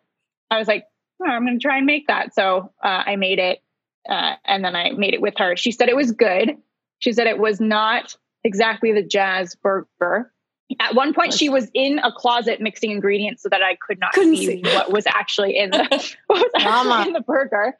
[0.50, 0.86] I was like,
[1.22, 2.34] oh, I'm going to try and make that.
[2.34, 3.62] So uh, I made it,
[4.08, 5.56] uh, and then I made it with her.
[5.56, 6.56] She said it was good.
[6.98, 10.32] She said it was not exactly the jazz burger.
[10.80, 14.12] At one point, she was in a closet mixing ingredients so that I could not
[14.12, 14.62] Couldn't see, see.
[14.62, 15.78] what was actually in the
[16.26, 17.74] what was actually in the burger.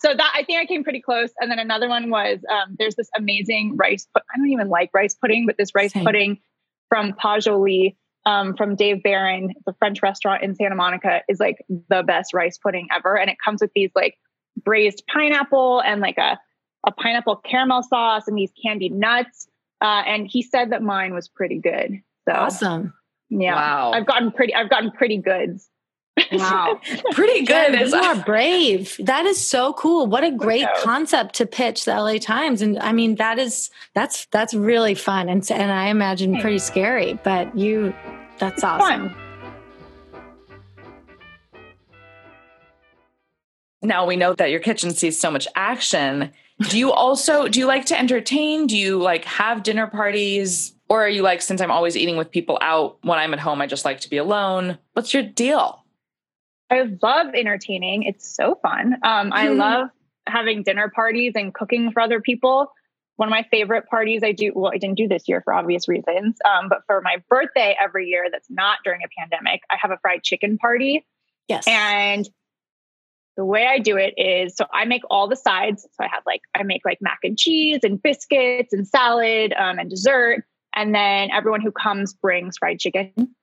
[0.00, 1.30] So that I think I came pretty close.
[1.40, 4.06] And then another one was um, there's this amazing rice.
[4.14, 6.04] Put- I don't even like rice pudding, but this rice Same.
[6.04, 6.38] pudding
[6.88, 12.02] from Pasjoli um, from Dave Beran, the French restaurant in Santa Monica, is like the
[12.02, 13.16] best rice pudding ever.
[13.16, 14.16] And it comes with these like
[14.62, 16.38] braised pineapple and like a,
[16.86, 19.48] a pineapple caramel sauce and these candied nuts.
[19.80, 22.00] Uh, and he said that mine was pretty good.
[22.28, 22.94] So Awesome.
[23.30, 23.92] yeah, Wow.
[23.92, 25.58] I've gotten pretty, I've gotten pretty good.
[26.32, 26.80] Wow.
[27.12, 27.74] Pretty good.
[27.74, 28.96] Yeah, Is- you are brave.
[28.98, 30.08] That is so cool.
[30.08, 32.60] What a great concept to pitch the LA Times.
[32.60, 36.40] And I mean, that is that's that's really fun and and I imagine hmm.
[36.40, 37.94] pretty scary, but you
[38.38, 39.10] that's awesome.
[39.10, 39.16] Fun.
[43.80, 46.32] now we know that your kitchen sees so much action.
[46.68, 48.66] Do you also do you like to entertain?
[48.66, 50.74] Do you like have dinner parties?
[50.88, 53.60] Or are you like, since I'm always eating with people out, when I'm at home,
[53.60, 54.78] I just like to be alone?
[54.94, 55.84] What's your deal?
[56.70, 58.04] I love entertaining.
[58.04, 58.94] It's so fun.
[59.02, 59.88] Um, I love
[60.26, 62.72] having dinner parties and cooking for other people.
[63.16, 65.88] One of my favorite parties I do, well, I didn't do this year for obvious
[65.88, 69.90] reasons, um, but for my birthday every year that's not during a pandemic, I have
[69.90, 71.04] a fried chicken party.
[71.48, 71.66] Yes.
[71.66, 72.28] And
[73.36, 75.82] the way I do it is so I make all the sides.
[75.82, 79.78] So I have like, I make like mac and cheese and biscuits and salad um,
[79.78, 80.44] and dessert.
[80.74, 83.34] And then everyone who comes brings fried chicken.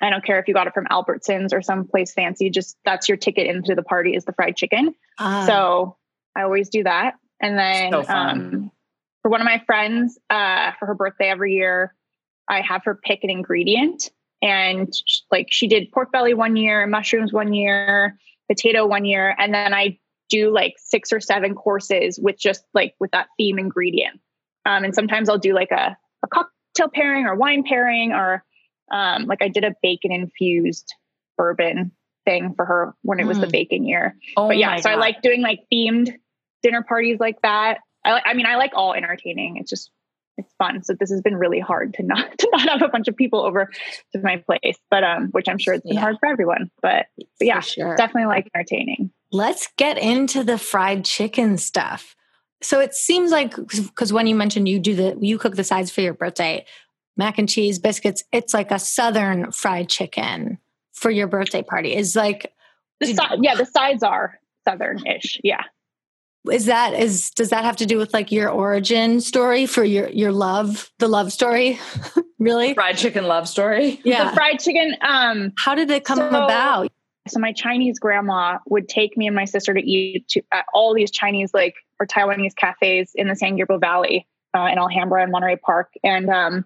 [0.00, 3.16] I don't care if you got it from Albertsons or someplace fancy, just that's your
[3.16, 4.94] ticket into the party is the fried chicken.
[5.18, 5.96] Ah, So
[6.36, 7.14] I always do that.
[7.40, 8.70] And then So um,
[9.22, 11.94] for one of my friends, uh, for her birthday every year,
[12.48, 14.10] I have her pick an ingredient.
[14.42, 19.34] And sh- like she did pork belly one year, mushrooms one year, potato one year.
[19.38, 19.98] And then I
[20.28, 24.20] do like six or seven courses with just like with that theme ingredient.
[24.66, 26.52] Um, and sometimes I'll do like a, a cocktail
[26.92, 28.44] pairing or wine pairing or
[28.90, 30.94] um, like I did a bacon infused
[31.36, 31.92] bourbon
[32.24, 33.52] thing for her when it was the Mm.
[33.52, 36.12] bacon year Oh but yeah, so I like doing like themed
[36.62, 37.78] dinner parties like that.
[38.04, 39.56] I, I mean, I like all entertaining.
[39.58, 39.90] It's just
[40.38, 40.82] it's fun.
[40.82, 43.40] So this has been really hard to not to not have a bunch of people
[43.44, 43.70] over
[44.12, 46.00] to my place, but um, which I'm sure it's been Yeah.
[46.00, 46.70] hard for everyone.
[46.82, 47.96] But, but yeah, sure.
[47.96, 49.10] definitely like entertaining.
[49.32, 52.15] Let's get into the fried chicken stuff.
[52.62, 55.90] So it seems like because when you mentioned you do the you cook the sides
[55.90, 56.64] for your birthday,
[57.16, 60.58] mac and cheese, biscuits, it's like a southern fried chicken
[60.92, 61.94] for your birthday party.
[61.94, 62.52] Is like
[63.00, 65.38] The Did- si- yeah, the sides are southern-ish.
[65.44, 65.62] Yeah,
[66.50, 70.08] is that is does that have to do with like your origin story for your
[70.08, 71.78] your love, the love story?
[72.38, 72.72] really?
[72.74, 74.00] fried chicken love story.
[74.04, 74.30] Yeah.
[74.30, 74.96] the fried chicken.
[75.02, 76.90] Um, How did it come So- about?
[77.28, 80.94] so my Chinese grandma would take me and my sister to eat to at all
[80.94, 85.32] these Chinese like or Taiwanese cafes in the San Gabriel Valley uh, in Alhambra and
[85.32, 86.64] Monterey Park, and um,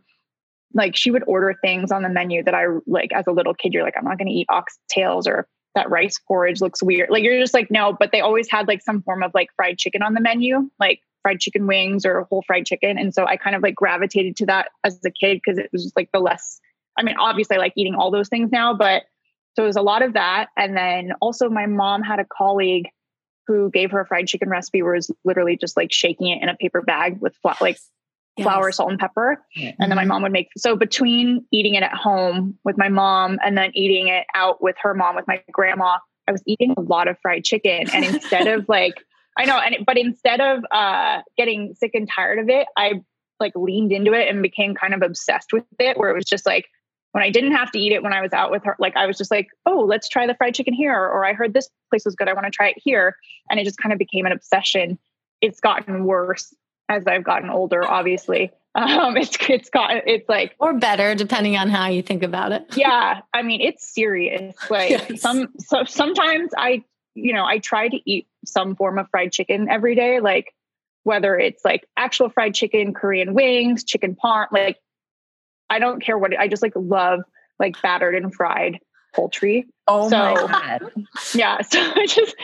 [0.75, 3.73] like she would order things on the menu that I like as a little kid.
[3.73, 7.11] You're like, I'm not going to eat oxtails or that rice porridge looks weird.
[7.11, 7.97] Like you're just like, no.
[7.99, 11.01] But they always had like some form of like fried chicken on the menu, like
[11.23, 14.47] fried chicken wings or whole fried chicken, and so I kind of like gravitated to
[14.47, 16.61] that as a kid because it was just like the less.
[16.97, 19.05] I mean, obviously, I like eating all those things now, but
[19.57, 20.49] so it was a lot of that.
[20.57, 22.89] And then also my mom had a colleague
[23.47, 26.57] who gave her a fried chicken recipe was literally just like shaking it in a
[26.57, 27.79] paper bag with fla- like
[28.41, 29.43] flour, salt, and pepper.
[29.57, 30.09] And then my Mhm.
[30.09, 34.09] mom would make so between eating it at home with my mom and then eating
[34.09, 35.99] it out with her mom with my grandma,
[36.29, 37.89] I was eating a lot of fried chicken.
[37.93, 38.95] And instead of like
[39.37, 43.03] I know, and but instead of uh getting sick and tired of it, I
[43.41, 46.47] like leaned into it and became kind of obsessed with it where it was just
[46.47, 46.67] like
[47.13, 49.07] when I didn't have to eat it when I was out with her, like I
[49.07, 50.95] was just like, oh, let's try the fried chicken here.
[50.95, 52.29] Or I heard this place was good.
[52.29, 53.17] I want to try it here.
[53.51, 54.99] And it just kind of became an obsession.
[55.41, 56.55] It's gotten worse
[56.89, 58.53] as I've gotten older, obviously.
[58.73, 62.67] Um, it's it's got it's like Or better, depending on how you think about it.
[62.77, 64.55] yeah, I mean it's serious.
[64.71, 65.21] Like Yes.
[65.23, 66.85] some so sometimes I
[67.17, 70.55] you know I try to eat some form of fried chicken every day, like
[71.03, 74.79] whether it's like actual fried chicken, Korean wings, chicken parm, like
[75.71, 77.21] I don't care what it, I just like love
[77.59, 78.81] like battered and fried
[79.15, 79.67] poultry.
[79.87, 80.35] Oh my
[80.81, 80.93] god.
[81.35, 82.35] Yeah, so I just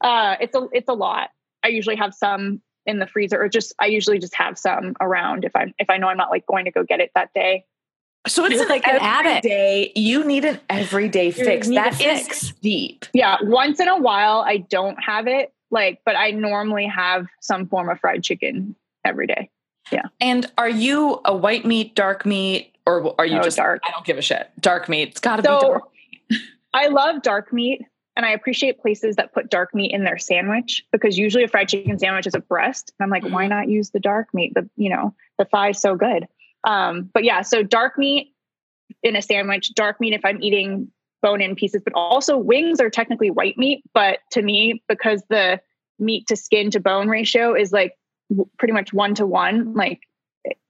[0.00, 1.30] uh it's a it's a lot.
[1.64, 5.44] I usually have some in the freezer or just I usually just have some around
[5.44, 7.64] if I'm if I know I'm not like going to go get it that day.
[8.26, 9.46] So it's like an addict.
[9.46, 9.92] everyday.
[9.94, 11.68] You need an everyday fix.
[11.68, 12.52] That is fix.
[12.62, 13.06] deep.
[13.12, 17.66] Yeah, once in a while I don't have it like but I normally have some
[17.66, 19.50] form of fried chicken every day.
[19.92, 20.04] Yeah.
[20.20, 23.82] And are you a white meat, dark meat, or are you Oh, just dark.
[23.86, 24.50] I don't give a shit.
[24.60, 25.10] Dark meat.
[25.10, 25.82] It's got to So- be dark.
[26.30, 26.40] Meat.
[26.74, 27.82] I love dark meat
[28.16, 31.68] and I appreciate places that put dark meat in their sandwich because usually a fried
[31.68, 32.92] chicken sandwich is a breast.
[32.98, 34.52] And I'm like, why not use the dark meat?
[34.54, 36.26] The you know, the thigh's so good.
[36.64, 38.32] Um, but yeah, so dark meat
[39.02, 40.88] in a sandwich, dark meat if I'm eating
[41.22, 43.82] bone in pieces, but also wings are technically white meat.
[43.94, 45.60] But to me, because the
[45.98, 47.94] meat to skin to bone ratio is like
[48.30, 50.00] w- pretty much one to one, like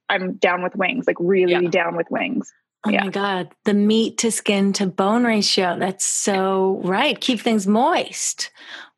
[0.09, 1.69] I'm down with wings, like really Yeah.
[1.69, 2.51] down with wings.
[2.85, 3.05] Oh Yeah.
[3.05, 3.49] my God.
[3.65, 5.77] The meat to skin to bone ratio.
[5.79, 7.19] That's so right.
[7.19, 8.51] Keep things moist.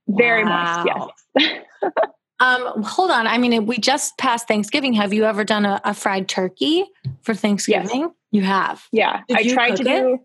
[0.07, 0.83] Very Wow.
[0.85, 1.61] moist, yes.
[2.39, 3.25] Um, hold on.
[3.25, 4.93] I mean, we just passed Thanksgiving.
[4.93, 6.85] Have you ever done a, a fried turkey
[7.23, 8.11] for Thanksgiving?
[8.29, 8.85] You have.
[8.91, 10.19] Yeah, Did I tried to do.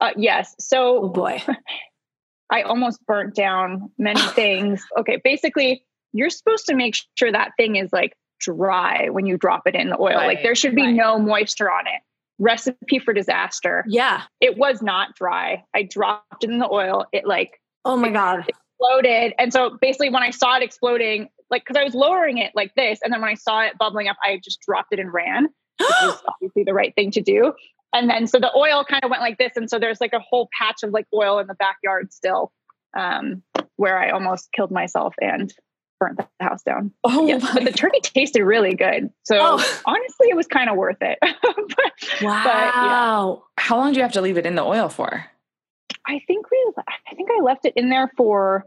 [0.00, 0.52] Uh, yes.
[0.54, 1.40] Oh So boy.
[2.50, 4.84] I almost burnt down many things.
[4.98, 9.66] Okay, basically, you're supposed to make sure that thing is like dry when you drop
[9.66, 10.16] it in the oil.
[10.16, 10.94] Right, like there should be right.
[10.94, 12.00] no moisture on it.
[12.38, 13.84] Recipe for disaster.
[13.88, 14.22] Yeah.
[14.40, 15.64] It was not dry.
[15.74, 17.06] I dropped it in the oil.
[17.12, 18.46] It like Oh my God.
[18.48, 19.34] exploded.
[19.38, 22.74] And so basically when I saw it exploding, like because I was lowering it like
[22.74, 25.44] this, and then when I saw it bubbling up, I just dropped it and ran,
[25.78, 27.52] which was obviously the right thing to do.
[27.92, 29.52] And then so the oil kind of went like this.
[29.54, 32.50] And so there's like a whole patch of like oil in the backyard still,
[32.96, 33.42] um,
[33.76, 35.52] where I almost killed myself and
[36.04, 36.92] burnt the house down.
[37.04, 39.10] Oh, Yeah, my but the turkey tasted really good.
[39.24, 39.80] So Oh.
[39.86, 41.18] honestly, it was kind of worth it.
[41.22, 43.44] but Wow.
[43.58, 45.24] How long do you have to leave it in the oil for?
[46.06, 48.66] I think we, I think I left it in there for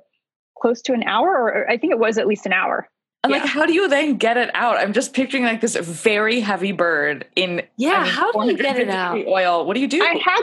[0.60, 2.88] close to an hour, or I think it was at least an hour.
[3.24, 4.78] And like, how do you then get it out?
[4.78, 8.90] I'm just picturing like this very heavy bird in Yeah, how do you get it
[8.90, 9.18] out?
[9.28, 9.66] Oil.
[9.66, 10.02] What do you do?
[10.02, 10.42] I had,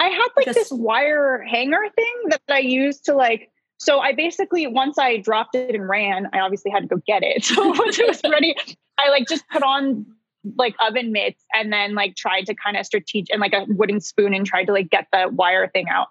[0.00, 3.50] I had like Like a this wire hanger thing that I used to like.
[3.84, 7.22] So I basically once I dropped it and ran, I obviously had to go get
[7.22, 7.44] it.
[7.54, 8.56] So once it was ready,
[8.98, 10.06] I like just put on
[10.56, 14.00] like oven mitts and then like tried to kind of strategic and like a wooden
[14.00, 16.08] spoon and tried to like get the wire thing out.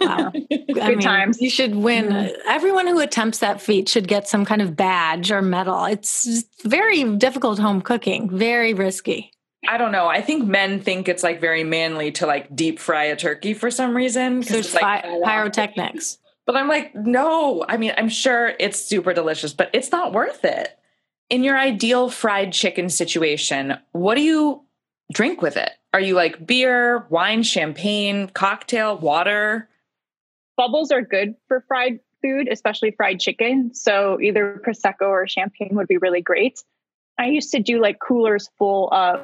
[0.00, 0.30] Wow.
[0.72, 1.40] Good times.
[1.40, 2.32] You should win.
[2.46, 5.84] Everyone who attempts that feat should get some kind of badge or medal.
[5.84, 9.32] It's very difficult home cooking, very risky.
[9.68, 10.06] I don't know.
[10.06, 13.70] I think men think it's like very manly to like deep fry a turkey for
[13.72, 14.42] some reason.
[14.42, 16.18] 'cause There's it's, like, pi- pyrotechnics.
[16.48, 17.62] But I'm like, no.
[17.68, 20.78] I mean, I'm sure it's super delicious, but it's not worth it.
[21.28, 24.62] In your ideal fried chicken situation, what do you
[25.12, 25.70] drink with it?
[25.92, 29.68] Are you like beer, wine, champagne, cocktail, water?
[30.56, 33.74] Bubbles are good for fried food, especially fried chicken.
[33.74, 36.64] So either prosecco or champagne would be really great.
[37.18, 39.20] I used to do like coolers full of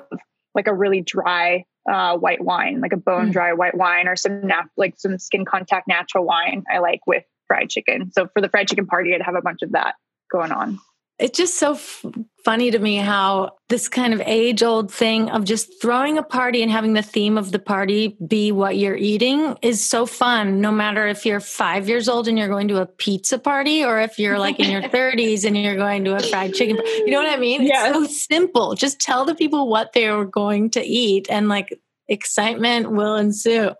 [0.54, 3.32] like a really dry uh, white wine, like a bone Mm.
[3.32, 6.64] dry white wine, or some nat- like some skin contact natural wine.
[6.72, 8.10] I like with fried chicken.
[8.12, 9.94] So for the fried chicken party, I'd have a bunch of that
[10.32, 10.78] going on.
[11.18, 12.04] It's just so f-
[12.44, 16.62] funny to me how this kind of age old thing of just throwing a party
[16.62, 20.72] and having the theme of the party be what you're eating is so fun, no
[20.72, 24.18] matter if you're five years old and you're going to a pizza party or if
[24.18, 26.76] you're like in your 30s and you're going to a fried chicken.
[26.84, 27.62] You know what I mean?
[27.62, 27.94] Yes.
[27.96, 28.74] It's so simple.
[28.74, 33.70] Just tell the people what they're going to eat and like excitement will ensue.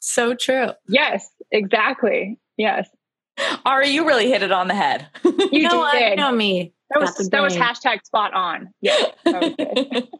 [0.00, 0.70] So true.
[0.88, 2.38] Yes, exactly.
[2.56, 2.88] Yes,
[3.66, 5.08] Ari, you really hit it on the head.
[5.24, 5.92] you know what?
[5.98, 6.10] did.
[6.10, 6.72] You know me.
[6.90, 8.72] that was that was hashtag spot on.
[8.80, 10.08] Yeah, that was good.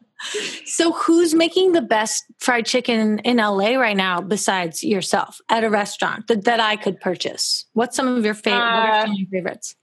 [0.66, 5.70] So, who's making the best fried chicken in LA right now besides yourself at a
[5.70, 7.64] restaurant that, that I could purchase?
[7.72, 8.58] What's some of your favorite?
[8.60, 9.76] what are Uh, some of your favorites?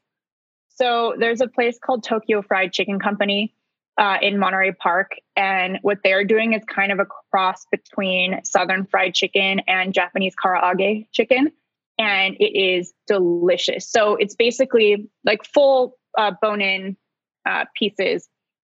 [0.69, 3.55] So there's a place called Tokyo Fried Chicken Company
[3.97, 8.85] uh, in Monterey Park, and what they're doing is kind of a cross between Southern
[8.85, 11.51] fried chicken and Japanese karaage chicken,
[11.97, 13.89] and it is delicious.
[13.89, 16.97] So it's basically like full uh, bone-in
[17.45, 18.27] uh, pieces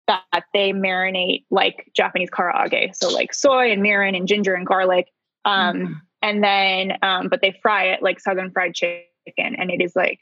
[0.07, 5.09] that they marinate like Japanese karaage, so like soy and mirin and ginger and garlic,
[5.45, 9.03] um, and then um, but they fry it like Southern fried chicken,
[9.37, 10.21] and it is like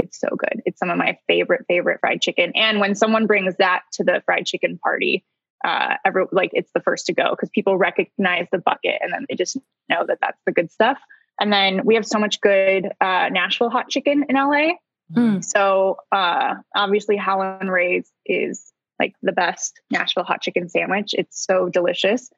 [0.00, 0.62] it's so good.
[0.64, 2.52] It's some of my favorite, favorite fried chicken.
[2.54, 5.24] And when someone brings that to the fried chicken party,
[5.64, 9.26] uh, every, like it's the first to go because people recognize the bucket and then
[9.28, 9.56] they just
[9.88, 10.98] know that that's the good stuff.
[11.40, 14.72] And then we have so much good uh, Nashville hot chicken in LA.
[15.12, 15.44] Mm.
[15.44, 21.14] So uh, obviously, Howlin' Ray's is like the best Nashville hot chicken sandwich.
[21.14, 22.30] It's so delicious.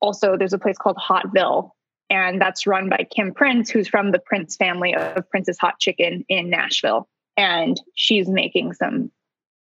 [0.00, 1.70] Also, there's a place called Hotville,
[2.08, 6.24] and that's run by Kim Prince, who's from the Prince family of Prince's Hot Chicken
[6.28, 7.08] in Nashville.
[7.36, 9.10] And she's making some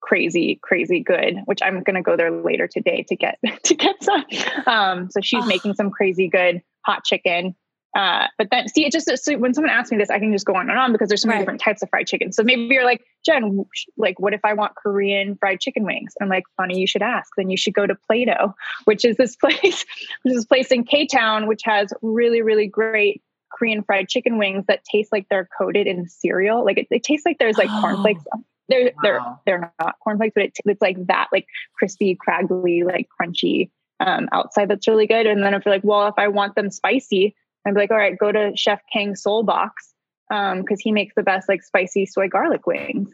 [0.03, 4.03] crazy, crazy good, which I'm going to go there later today to get to get
[4.03, 4.25] some.
[4.67, 5.47] Um, so she's Oh.
[5.47, 7.55] making some crazy good hot chicken.
[7.95, 10.47] Uh, but then see, it just so when someone asks me this, I can just
[10.47, 11.43] go on and on because there's so many Right.
[11.43, 12.33] different types of fried chicken.
[12.33, 13.65] So maybe you're like, Jenn,
[13.99, 16.15] like, what if I want Korean fried chicken wings?
[16.21, 17.31] I'm like, funny, you should ask.
[17.37, 20.85] Then you should go to Play-Doh, which is this place, which is this place in
[20.85, 25.49] K Town, which has really, really great Korean fried chicken wings that taste like they're
[25.59, 26.65] coated in cereal.
[26.65, 27.81] Like it, it tastes like there's like Oh.
[27.81, 28.25] cornflakes.
[28.69, 29.41] They're Wow.
[29.45, 31.47] they're they're not cornflakes, but it, it's like that, like
[31.77, 34.69] crispy, craggly, like crunchy um, outside.
[34.71, 35.27] That's really good.
[35.27, 37.35] And then if you're like, well, if I want them spicy,
[37.67, 39.93] I'd be like, all right, go to Chef Kang Soul Box
[40.33, 43.11] um, because he makes the best like spicy soy garlic wings.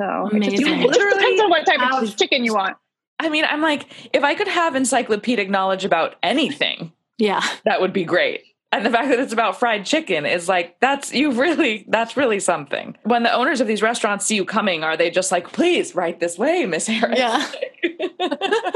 [0.00, 2.76] So it just, it just depends on what type Literally of chicken you want.
[3.18, 7.40] I mean, I'm like, if I could have encyclopedic knowledge about anything, Yeah.
[7.64, 8.42] that would be great.
[8.72, 12.40] And the fact that it's about fried chicken is like, that's you really, that's really
[12.40, 12.94] something.
[13.04, 16.18] When the owners of these restaurants see you coming, are they just like, please, right
[16.20, 17.18] this way, Miss Harris?
[17.18, 17.46] Yeah.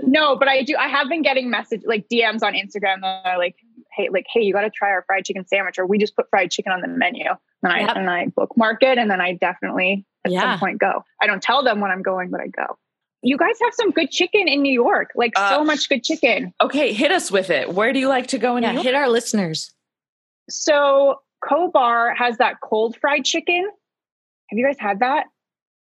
[0.00, 0.76] No, but I do.
[0.76, 3.56] I have been getting message like DMs on Instagram that are like,
[3.96, 6.28] hey, like, hey, you got to try our fried chicken sandwich, or we just put
[6.30, 7.24] fried chicken on the menu.
[7.62, 7.96] And I Yep.
[7.96, 10.40] and I bookmark it, and then I definitely at Yeah.
[10.40, 11.04] some point go.
[11.20, 12.78] I don't tell them when I'm going, but I go.
[13.22, 16.52] You guys have some good chicken in New York, like Uh, so much good chicken.
[16.60, 17.72] Okay, hit us with it.
[17.72, 18.84] Where do you like to go in Yeah, New York?
[18.84, 19.72] hit our listeners.
[20.48, 23.68] So Kobar has that cold fried chicken.
[24.48, 25.26] Have you guys had that?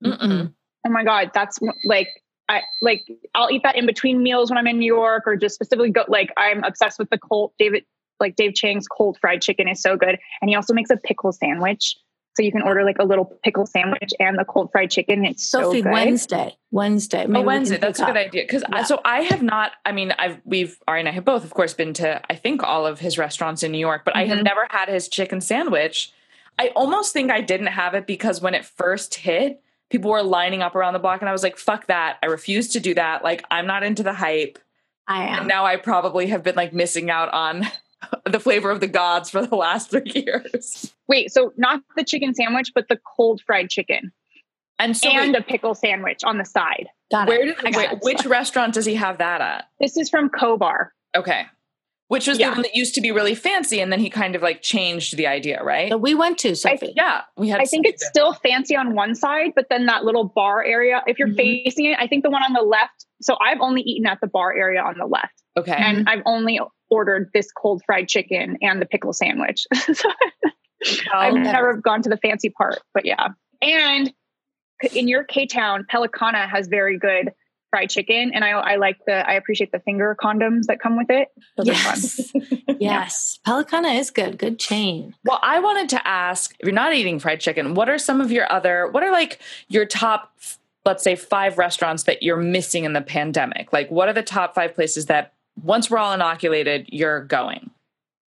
[0.03, 0.53] Mm-mm.
[0.85, 2.07] Oh my god, that's like
[2.49, 3.01] I like
[3.35, 6.03] I'll eat that in between meals when I'm in New York or just specifically go
[6.07, 7.85] like I'm obsessed with the cold David
[8.21, 10.17] like Dave Chang's cold fried chicken is so good.
[10.41, 11.97] And he also makes a pickle sandwich.
[12.37, 15.25] So you can order like a little pickle sandwich and the cold fried chicken.
[15.25, 15.91] It's Sophie, so good.
[15.91, 16.55] Wednesday.
[16.71, 17.25] Wednesday.
[17.25, 17.77] Oh, Maybe we Wednesday.
[17.77, 18.25] That's a good up.
[18.27, 18.43] idea.
[18.43, 18.83] Because Yeah.
[18.85, 19.73] so I have not.
[19.85, 22.63] I mean, I've we've Ari and I have both, of course, been to I think
[22.63, 24.43] all of his restaurants in New York, but I have Mhm.
[24.45, 26.13] never had his chicken sandwich.
[26.57, 30.61] I almost think I didn't have it because when it first hit, people were lining
[30.61, 32.17] up around the block, and I was like, "Fuck that!
[32.23, 33.25] I refuse to do that.
[33.25, 34.57] Like, I'm not into the hype."
[35.05, 35.39] I am.
[35.39, 37.67] And now I probably have been like missing out on
[38.25, 40.93] the flavor of the gods for the last three years.
[41.07, 44.11] Wait, so not the chicken sandwich, but the cold fried chicken
[44.79, 46.87] And so, and wait, a pickle sandwich on the side.
[47.11, 47.57] Got where it.
[47.57, 47.99] did I got wait, it.
[48.01, 49.65] which restaurant does he have that at?
[49.79, 50.89] This is from Kobar.
[51.15, 51.45] Okay.
[52.07, 52.49] Which was Yeah.
[52.49, 55.15] the one that used to be really fancy, and then he kind of like changed
[55.15, 55.89] the idea, right?
[55.89, 56.91] that we went to, Sophie.
[56.95, 57.61] yeah, we had.
[57.61, 61.17] I think it's still fancy on one side, but then that little bar area, if
[61.19, 61.37] you're Mhm.
[61.37, 63.05] facing it, I think the one on the left.
[63.21, 65.40] So I've only eaten at the bar area on the left.
[65.57, 65.73] Okay.
[65.75, 69.65] and I've only ordered this cold fried chicken and the pickle sandwich.
[69.93, 70.09] so
[71.13, 71.41] I've Okay.
[71.43, 73.29] never gone to the fancy part, but yeah.
[73.61, 74.11] And
[74.95, 77.31] in your K Town, Pelicana has very good
[77.69, 81.09] fried chicken, and I I like the I appreciate the finger condoms that come with
[81.09, 81.29] it.
[81.55, 81.95] Those are fun.
[81.95, 82.31] Yes.
[82.79, 83.39] yes.
[83.47, 84.37] Pelicana is good.
[84.37, 85.13] Good chain.
[85.23, 88.31] well, I wanted to ask if you're not eating fried chicken, what are some of
[88.31, 88.87] your other?
[88.89, 89.39] What are like
[89.69, 90.33] your top,
[90.83, 93.71] let's say, five restaurants that you're missing in the pandemic?
[93.71, 97.71] Like, what are the top five places that once we're all inoculated, you're going?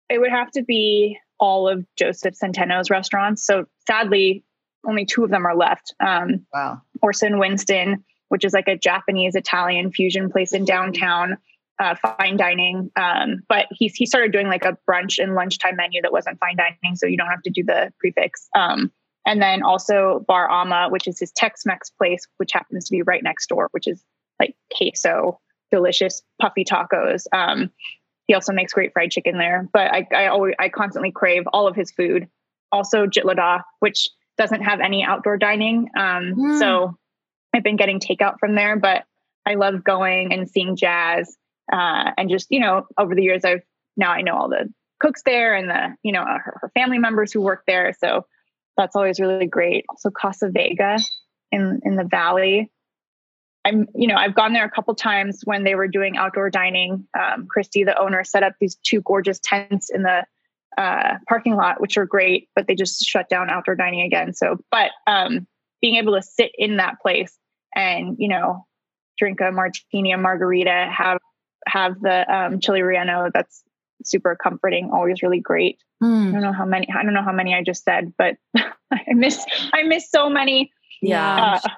[0.09, 3.45] It would have to be all of Josef Centeno's restaurants.
[3.45, 4.45] So sadly,
[4.87, 5.95] only two of them are left.
[6.01, 6.83] Um, Wow.
[7.03, 11.39] Orsa & Winston, which is like a Japanese Italian fusion place in downtown,
[11.79, 12.91] uh, fine dining.
[12.97, 16.57] Um, but he he started doing like a brunch and lunchtime menu that wasn't fine
[16.57, 18.49] dining, so you don't have to do the prix fixe.
[18.55, 18.93] Um,
[19.27, 23.23] and then also Bar Ama, which is his Tex-Mex place, which happens to be right
[23.23, 24.03] next door, which is
[24.39, 25.41] like queso,
[25.75, 27.27] delicious puffy tacos.
[27.33, 27.71] Um,
[28.27, 31.67] he also makes great fried chicken there, but I, I always I constantly crave all
[31.67, 32.29] of his food.
[32.71, 34.09] Also Jitlada, which
[34.39, 35.91] doesn't have any outdoor dining.
[35.97, 36.59] Um, Mm.
[36.59, 36.97] So
[37.55, 39.05] I've been getting takeout from there, but
[39.47, 41.37] I love going and seeing jazz.
[41.73, 43.63] Uh, and just, you know, over the years, I've
[43.97, 47.33] now I know all the cooks there and the, you know, her, her family members
[47.33, 47.95] who work there.
[47.99, 48.27] So
[48.77, 49.85] that's always really great.
[49.89, 50.97] Also Casa Vega
[51.53, 52.71] in, in the Valley.
[53.65, 57.07] I'm, you know, I've gone there a couple times when they were doing outdoor dining.
[57.19, 60.25] Um, Christy, the owner, set up these two gorgeous tents in the
[60.77, 64.35] uh, parking lot, which are great, but they just shut down outdoor dining again.
[64.35, 65.47] So, but um,
[65.81, 67.37] being able to sit in that place
[67.75, 68.67] and you know
[69.19, 71.19] drink a martini, a margarita, have
[71.67, 73.31] have the um, chili relleno.
[73.33, 73.63] That's
[74.05, 74.91] super comforting.
[74.93, 75.79] Always really great.
[76.03, 76.33] I Hmm.
[76.33, 76.89] don't know how many.
[76.95, 80.71] I don't know how many I just said, but I miss I miss so many.
[81.01, 81.59] Yeah.
[81.65, 81.69] Uh,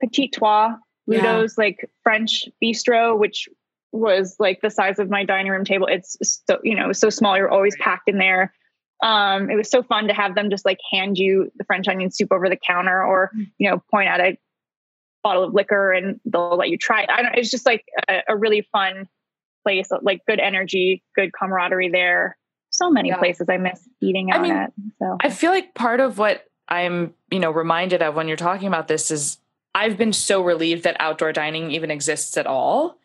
[0.00, 0.74] Petit Trois,
[1.12, 1.36] Yeah.
[1.36, 3.48] Ludo's like French bistro, which
[3.92, 5.86] was like the size of my dining room table.
[5.86, 6.16] It's
[6.48, 7.36] so you know so small.
[7.36, 8.52] You're always packed in there.
[9.02, 12.10] Um, it was so fun to have them just like hand you the French onion
[12.10, 14.38] soup over the counter, or you know point at a
[15.22, 17.10] bottle of liquor and they'll let you try it.
[17.10, 17.34] I don't.
[17.36, 19.08] It's just like a, a really fun
[19.64, 22.36] place, like good energy, good camaraderie there.
[22.70, 23.18] So many Yeah.
[23.18, 24.72] places I miss eating I out mean, at.
[24.98, 28.66] So I feel like part of what I'm, you know, reminded of when you're talking
[28.66, 29.38] about this is
[29.74, 32.98] I've been so relieved that outdoor dining even exists at all.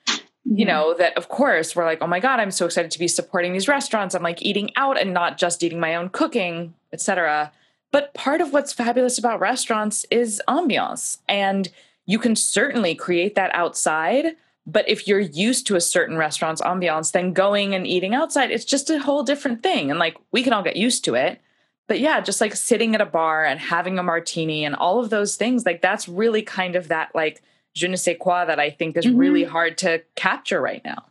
[0.45, 0.67] You Mhm.
[0.67, 3.53] know, that of course we're like, oh my God, I'm so excited to be supporting
[3.53, 4.15] these restaurants.
[4.15, 7.51] I'm like eating out and not just eating my own cooking, etc.
[7.91, 11.17] But part of what's fabulous about restaurants is ambiance.
[11.27, 11.69] And
[12.05, 14.35] you can certainly create that outside.
[14.65, 18.65] But if you're used to a certain restaurant's ambiance, then going and eating outside, it's
[18.65, 19.89] just a whole different thing.
[19.89, 21.39] And like we can all get used to it.
[21.87, 25.09] But yeah, just like sitting at a bar and having a martini and all of
[25.09, 27.41] those things, like that's really kind of that like
[27.75, 29.17] je ne sais quoi that I think is Mhm.
[29.17, 31.05] really hard to capture right now.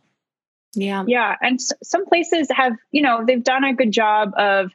[0.75, 1.03] Yeah.
[1.07, 4.71] Yeah, and s- some places have, you know, they've done a good job of,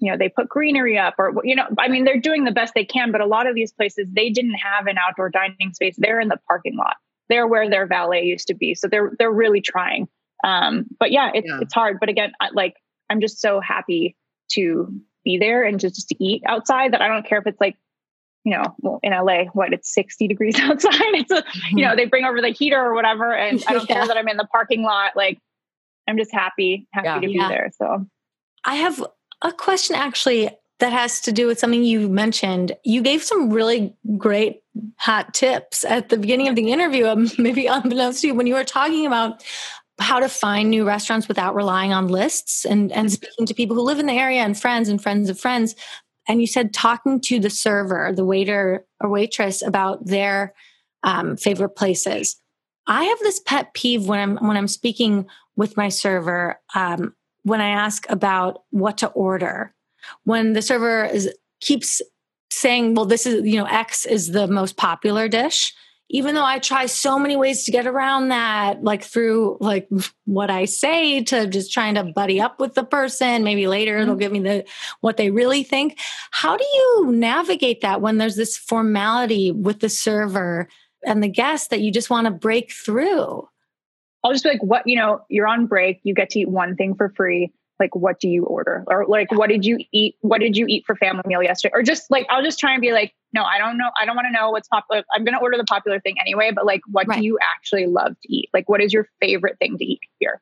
[0.00, 2.74] you know, they put greenery up, or you know, I mean, they're doing the best
[2.74, 3.12] they can.
[3.12, 5.94] But a lot of these places, they didn't have an outdoor dining space.
[5.98, 6.96] They're in the parking lot.
[7.28, 8.74] They're where their valet used to be.
[8.74, 10.08] So they're they're really trying.
[10.44, 11.58] Um, but yeah, it's Yeah.
[11.60, 11.98] it's hard.
[12.00, 12.74] But again, I, like
[13.10, 14.16] I'm just so happy
[14.52, 14.92] to
[15.28, 17.76] be there and just to eat outside that I don't care if it's like,
[18.44, 20.92] you know, well, in LA, what it's 60 degrees outside.
[20.94, 21.96] It's a, you know, mm-hmm.
[21.98, 23.96] they bring over the heater or whatever, and I don't Yeah.
[23.96, 25.12] care that I'm in the parking lot.
[25.16, 25.38] Like
[26.08, 27.20] I'm just happy, happy Yeah.
[27.20, 27.48] to be Yeah.
[27.48, 27.70] there.
[27.76, 28.06] So
[28.64, 29.04] I have
[29.42, 32.72] a question actually that has to do with something you mentioned.
[32.84, 34.62] You gave some really great
[34.96, 38.64] hot tips at the beginning of the interview, maybe unbeknownst to you, when you were
[38.64, 39.44] talking about
[39.98, 43.82] how to find new restaurants without relying on lists and, and speaking to people who
[43.82, 45.74] live in the area and friends and friends of friends.
[46.28, 50.54] And you said talking to the server, the waiter or waitress about their
[51.02, 52.36] um, favorite places.
[52.86, 55.26] I have this pet peeve when I'm when I'm speaking
[55.56, 56.60] with my server.
[56.74, 59.74] Um, when I ask about what to order,
[60.24, 62.00] when the server is keeps
[62.50, 65.74] saying, "Well, this is you know X is the most popular dish,"
[66.10, 69.88] even though I try so many ways to get around that, like through like
[70.24, 73.44] what I say to just trying to buddy up with the person.
[73.44, 74.06] Maybe later mm-hmm.
[74.06, 74.64] they'll give me the
[75.00, 75.98] what they really think.
[76.30, 80.68] How do you navigate that when there's this formality with the server
[81.04, 83.46] and the guest that you just want to break through?
[84.24, 86.74] I'll just be like, what, you know, you're on break, you get to eat one
[86.74, 87.52] thing for free.
[87.80, 88.84] Like, what do you order?
[88.88, 90.16] Or like, what did you eat?
[90.22, 91.72] What did you eat for family meal yesterday?
[91.74, 93.90] Or just like, I'll just try and be like, no, I don't know.
[94.00, 95.04] I don't want to know what's popular.
[95.14, 97.18] I'm going to order the popular thing anyway, but like, what Right.
[97.20, 98.48] do you actually love to eat?
[98.52, 100.40] Like, what is your favorite thing to eat here?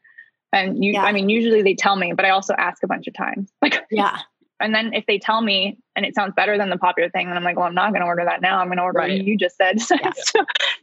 [0.52, 1.02] And you, Yeah.
[1.04, 3.50] I mean, usually they tell me, but I also ask a bunch of times.
[3.60, 4.18] Like, Yeah.
[4.60, 7.36] and then if they tell me and it sounds better than the popular thing, then
[7.36, 8.60] I'm like, well, I'm not going to order that now.
[8.60, 9.10] I'm going to order Right.
[9.18, 9.78] what you just said.
[9.90, 10.12] Yeah.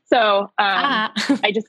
[0.06, 1.14] so, um, Ah.
[1.44, 1.68] I just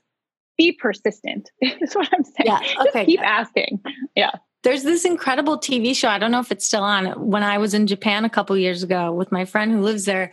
[0.59, 1.51] be persistent.
[1.61, 2.47] is what I'm saying.
[2.47, 3.27] Yeah, Just okay, keep good.
[3.27, 3.81] asking.
[4.15, 4.31] Yeah.
[4.65, 6.09] There's this incredible TV show.
[6.09, 7.07] I don't know if it's still on.
[7.31, 10.33] When I was in Japan a couple years ago with my friend who lives there,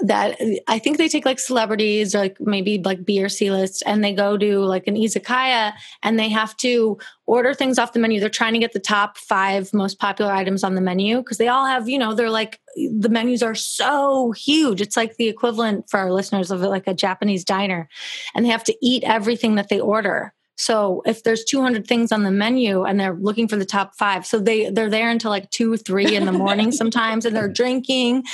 [0.00, 0.36] that
[0.66, 4.02] I think they take like celebrities or like maybe like B or C list and
[4.02, 8.20] they go to like an izakaya and they have to order things off the menu.
[8.20, 11.48] They're trying to get the top five most popular items on the menu because they
[11.48, 14.80] all have, you know, they're like the menus are so huge.
[14.80, 17.88] It's like the equivalent for our listeners of like a Japanese diner
[18.34, 20.33] and they have to eat everything that they order.
[20.56, 24.24] So if there's 200 things on the menu and they're looking for the top five,
[24.24, 28.24] so they they're there until like two, three in the morning sometimes, and they're drinking.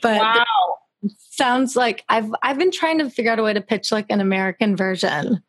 [0.00, 0.44] But Wow.
[1.30, 4.20] sounds like I've I've been trying to figure out a way to pitch like an
[4.22, 5.42] American version,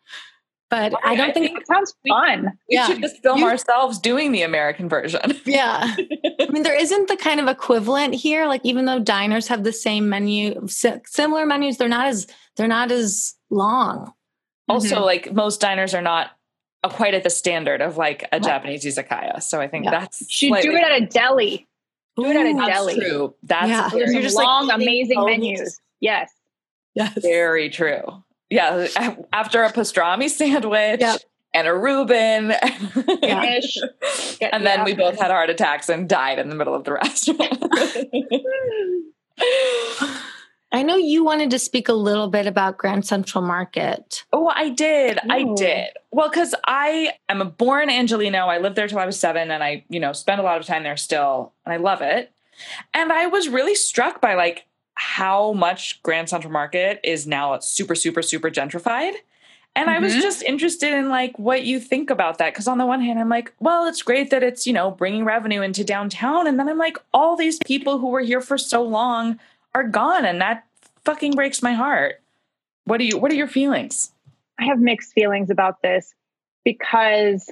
[0.70, 2.44] but I don't I think, think It sounds fun.
[2.70, 2.88] We Yeah.
[2.88, 5.22] should just film You- ourselves doing the American version.
[5.46, 5.96] yeah.
[5.96, 8.48] I mean, there isn't the kind of equivalent here.
[8.48, 12.92] Like even though diners have the same menu, similar menus, they're not as they're not
[12.92, 14.12] as long.
[14.68, 16.32] Also, like most diners are not
[16.84, 18.44] uh, quite at the standard of like a Right.
[18.44, 19.42] Japanese izakaya.
[19.42, 19.92] So I think Yeah.
[19.92, 21.68] that's Should slightly- do it at a deli.
[22.18, 22.96] Do it at a Ooh, That's deli.
[23.00, 23.36] true.
[23.44, 23.82] That's Yeah.
[23.84, 25.30] Those very, are You're just, like, long, eating amazing bones.
[25.40, 25.80] menus.
[26.00, 26.32] Yes.
[26.96, 27.18] Yes.
[27.22, 28.24] very true.
[28.50, 28.88] Yeah,
[29.34, 31.22] after a pastrami sandwich Yep.
[31.54, 32.54] and a Reuben,
[33.22, 33.60] Yeah.
[34.52, 37.64] And then we both had heart attacks and died in the middle of the restaurant.
[40.72, 44.26] I know you wanted to speak a little bit about Grand Central Market.
[44.34, 45.18] Oh, I did.
[45.30, 45.90] I did.
[46.12, 48.48] Well, because I am a born Angeleno.
[48.48, 50.66] I lived there till I was seven, and I, you know, spend a lot of
[50.66, 52.32] time there still, and I love it.
[52.94, 54.66] And I was really struck by like
[54.96, 59.14] how much Grand Central Market is now super, super, super gentrified.
[59.76, 60.22] And I was Mhm.
[60.22, 62.56] just interested in like what you think about that.
[62.56, 65.24] Cause on the one hand, I'm like, well, it's great that it's, you know, bringing
[65.24, 66.48] revenue into downtown.
[66.48, 69.38] And then I'm like, all these people who were here for so long
[69.78, 70.26] are gone.
[70.26, 70.66] And that
[71.06, 72.16] fucking breaks my heart.
[72.86, 74.12] What do you, what are your feelings?
[74.60, 76.14] I have mixed feelings about this
[76.66, 77.50] because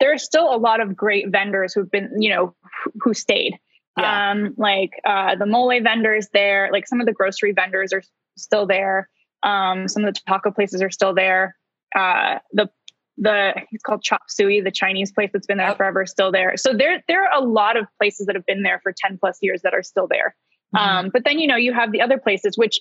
[0.00, 2.54] there are still a lot of great vendors who've been, you know,
[3.00, 3.58] who- stayed.
[3.98, 4.30] Yeah.
[4.32, 8.02] Um, like uh, the mole vendors there, like some of the grocery vendors are
[8.36, 9.08] still there.
[9.42, 11.56] Um, some of the taco places are still there.
[11.98, 12.68] Uh, the
[13.16, 15.78] the it's called Chop Suey, the Chinese place that's been there Yep.
[15.78, 16.58] forever, is still there.
[16.58, 19.38] So there there are a lot of places that have been there for ten plus
[19.40, 20.36] years that are still there.
[20.76, 22.80] Um, but then you know you have the other places which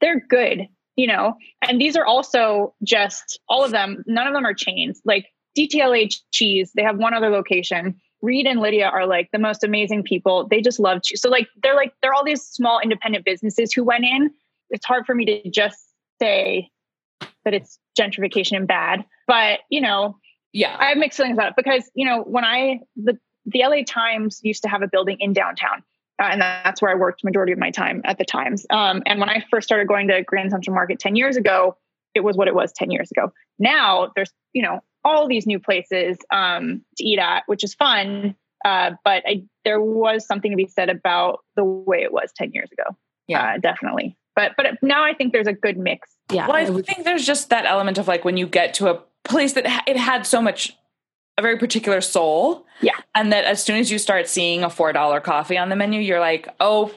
[0.00, 0.66] they're good,
[0.96, 1.34] you know,
[1.66, 4.02] and these are also just all of them.
[4.06, 5.00] None of them are chains.
[5.04, 5.26] Like
[5.56, 8.00] DTLA Cheese, they have one other location.
[8.22, 10.48] Reed and Lydia are like the most amazing people.
[10.48, 11.20] They just love cheese.
[11.20, 14.30] So like they're like they're all these small independent businesses who went in.
[14.70, 15.78] It's hard for me to just
[16.20, 16.70] say
[17.44, 20.16] that it's gentrification and bad, but you know,
[20.52, 20.74] Yeah.
[20.78, 24.40] I have mixed feelings about it because you know when I the the LA Times
[24.42, 25.82] used to have a building in downtown,
[26.22, 28.66] uh, and that's where I worked majority of my time at the Times.
[28.70, 31.76] Um, and when I first started going to Grand Central Market ten years ago,
[32.14, 33.32] it was what it was ten years ago.
[33.58, 38.34] Now there's you know all these new places um, to eat at, which is fun.
[38.64, 42.52] Uh, but I, there was something to be said about the way it was ten
[42.52, 42.96] years ago.
[43.26, 43.54] Yeah.
[43.54, 44.16] uh, definitely.
[44.36, 46.10] But but now I think there's a good mix.
[46.32, 46.46] Yeah.
[46.46, 49.52] Well, I think there's just that element of like when you get to a place
[49.54, 50.76] that ha- it had so much,
[51.38, 52.64] a very particular soul.
[52.80, 52.92] Yeah.
[53.14, 56.20] And that as soon as you start seeing a $4 coffee on the menu, you're
[56.20, 56.92] like, oh,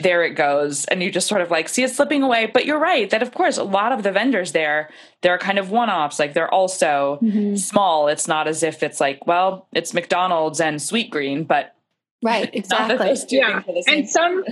[0.00, 2.78] there it goes and you just sort of like see it slipping away but you're
[2.78, 4.88] right that of course a lot of the vendors there
[5.22, 7.56] they're kind of one-offs like they're also Mm-hmm.
[7.56, 11.74] small it's not as if it's like well it's mcdonald's and Sweetgreen but
[12.22, 13.38] Right, it's not that exactly.
[13.38, 13.60] Yeah.
[13.62, 14.44] things are the same And some,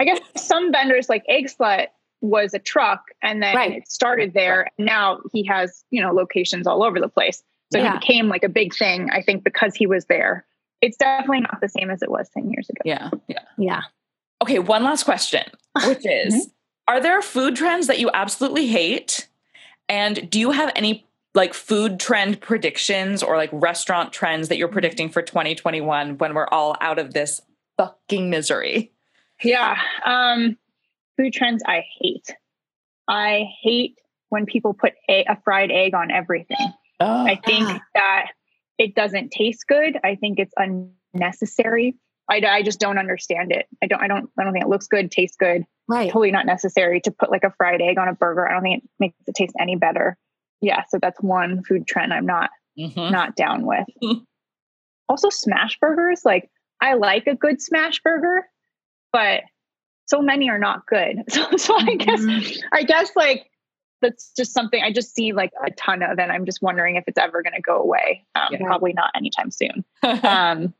[0.00, 1.88] I guess some vendors like Eggslut
[2.20, 3.72] was a truck and then Right.
[3.72, 4.68] it started there.
[4.78, 7.42] Now he has, you know, locations all over the place.
[7.72, 7.92] So Yeah.
[7.94, 10.44] he became like a big thing, I think, because he was there.
[10.80, 12.80] It's definitely not the same as it was 10 years ago.
[12.84, 13.80] yeah yeah Yeah.
[14.42, 15.42] okay one last question
[15.86, 16.50] which is
[16.86, 19.28] are there food trends that you absolutely hate
[19.88, 24.68] and do you have any like food trend predictions or like restaurant trends that you're
[24.68, 27.40] predicting for 2021 when we're all out of this
[27.78, 28.92] fucking misery
[29.42, 29.76] Yeah.
[30.04, 30.56] Um,
[31.16, 32.30] food trends I hate.
[33.08, 33.98] I hate
[34.28, 36.72] when people put a, a fried egg on everything.
[37.06, 38.26] I think that
[38.78, 39.98] it doesn't taste good.
[40.04, 41.96] I think it's unnecessary.
[42.28, 43.66] I, I just don't understand it.
[43.82, 44.00] I don't.
[44.02, 44.30] I don't.
[44.38, 45.64] I don't think it looks good, tastes good.
[45.88, 46.06] Right.
[46.10, 48.48] Totally not necessary to put like a fried egg on a burger.
[48.48, 50.16] I don't think it makes it taste any better.
[50.62, 50.84] Yeah.
[50.88, 53.10] So that's one food trend I'm not Mhm.
[53.10, 53.86] not down with.
[55.08, 56.22] also, smash burgers.
[56.24, 56.50] Like
[56.80, 58.46] I like a good smash burger,
[59.12, 59.42] but
[60.06, 61.16] so many are not good.
[61.30, 62.62] So, so I guess Mhm.
[62.72, 63.46] I guess like
[64.04, 67.04] that's just something I just see like a ton of, and I'm just wondering if
[67.06, 68.24] it's ever going to go away.
[68.34, 68.58] Um, Yeah.
[68.64, 69.84] Probably not anytime soon.
[70.02, 70.74] Um,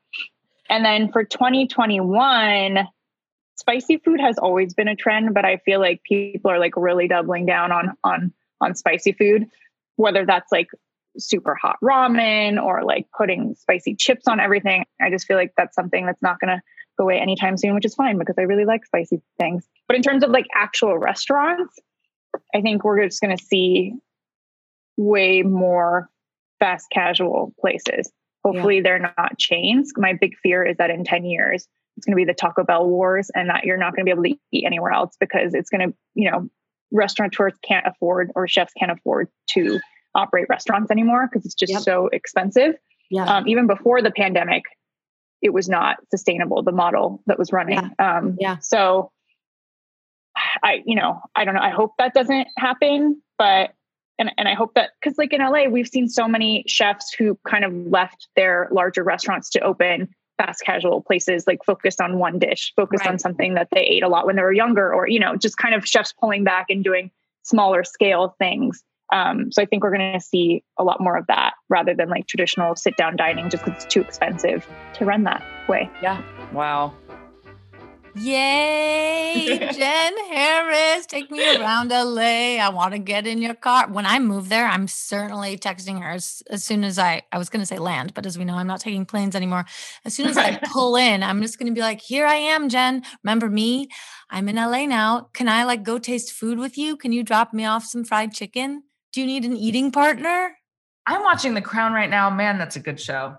[0.70, 2.88] and then for 2021,
[3.56, 7.08] spicy food has always been a trend, but I feel like people are like really
[7.08, 9.46] doubling down on on on spicy food,
[9.96, 10.68] whether that's like
[11.18, 14.84] super hot ramen or like putting spicy chips on everything.
[15.00, 16.62] I just feel like that's something that's not going to
[16.98, 19.66] go away anytime soon, which is fine because I really like spicy things.
[19.86, 21.78] But in terms of like actual restaurants,
[22.54, 23.94] I think we're just going to see
[24.96, 26.08] way more
[26.60, 28.10] fast casual places.
[28.44, 29.92] Hopefully, they're not chains.
[29.96, 31.66] My big fear is that in 10 years,
[31.96, 34.10] it's going to be the Taco Bell wars and that you're not going to be
[34.10, 36.48] able to eat anywhere else because it's going to, you know,
[36.92, 39.80] restaurateurs can't afford or chefs can't afford to
[40.14, 41.82] operate restaurants anymore because it's just Yep.
[41.82, 42.74] so expensive.
[43.10, 43.24] Yeah.
[43.24, 44.64] Um, even before the pandemic,
[45.42, 47.78] it was not sustainable, the model that was running.
[47.98, 48.58] Um, Yeah.
[48.60, 49.10] So
[50.62, 51.60] I, you know, I don't know.
[51.60, 53.74] I hope that doesn't happen, but
[54.18, 57.38] and and I hope that because like in LA, we've seen so many chefs who
[57.46, 62.38] kind of left their larger restaurants to open fast casual places, like focused on one
[62.38, 65.20] dish, focused on something that they ate a lot when they were younger, or you
[65.20, 67.10] know, just kind of chefs pulling back and doing
[67.42, 68.82] smaller scale things.
[69.12, 72.08] Um, so I think we're going to see a lot more of that rather than
[72.08, 75.90] like traditional sit down dining, just because it's too expensive to run that way.
[76.02, 76.22] Yeah.
[76.52, 76.94] Wow
[78.16, 82.60] Yay, Jenn Harris, take me around LA.
[82.60, 83.88] I want to get in your car.
[83.88, 87.48] When I move there, I'm certainly texting her as, as soon as I, I was
[87.48, 89.64] going to say land, but as we know, I'm not taking planes anymore.
[90.04, 92.68] As soon as I pull in, I'm just going to be like, here I am,
[92.68, 93.02] Jenn.
[93.24, 93.88] Remember me?
[94.30, 95.30] I'm in LA now.
[95.34, 96.96] Can I like go taste food with you?
[96.96, 98.84] Can you drop me off some fried chicken?
[99.12, 100.56] Do you need an eating partner?
[101.04, 102.30] I'm watching The Crown right now.
[102.30, 103.36] Man, that's a good show.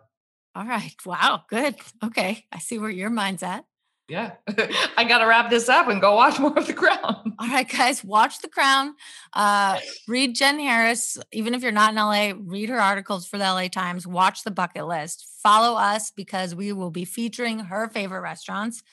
[0.54, 0.96] All right.
[1.06, 1.44] Wow.
[1.50, 1.76] Good.
[2.04, 2.46] Okay.
[2.52, 3.66] I see where your mind's at.
[4.08, 4.34] Yeah.
[4.98, 7.34] I got to wrap this up and go watch more of The Crown.
[7.40, 8.94] All right, guys, watch The Crown.
[9.34, 11.18] Uh, read Jenn Harris.
[11.32, 14.06] Even if you're not in LA, read her articles for the LA Times.
[14.06, 15.26] Watch the bucket list.
[15.42, 18.84] Follow us because we will be featuring her favorite restaurants.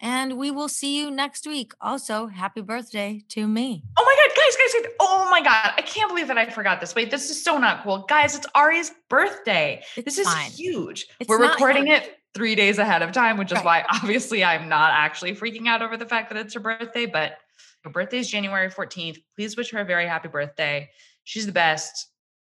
[0.00, 1.72] And we will see you next week.
[1.80, 3.84] Also, happy birthday to me.
[3.96, 4.92] Oh my God, guys, guys, guys.
[4.98, 5.74] Oh my God.
[5.76, 6.94] I can't believe that I forgot this.
[6.94, 8.04] Wait, this is so not cool.
[8.08, 9.80] Guys, it's Ari's birthday.
[9.96, 10.50] It's This is fine.
[10.50, 11.06] huge.
[11.20, 13.64] It's We're recording it three days ahead of time, which is Right.
[13.64, 17.38] why obviously I'm not actually freaking out over the fact that it's her birthday, but
[17.84, 19.18] her birthday is January 14th.
[19.36, 20.88] Please wish her a very happy birthday.
[21.24, 22.08] She's the best.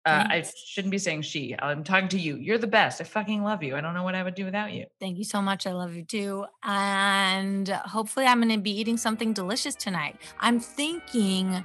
[0.04, 1.54] Uh, I shouldn't be saying she.
[1.56, 2.36] I'm talking to you.
[2.36, 3.00] You're the best.
[3.00, 3.76] I fucking love you.
[3.76, 4.86] I don't know what I would do without you.
[4.98, 5.64] Thank you so much.
[5.64, 6.44] I love you too.
[6.64, 10.16] And hopefully, I'm going to be eating something delicious tonight.
[10.40, 11.64] I'm thinking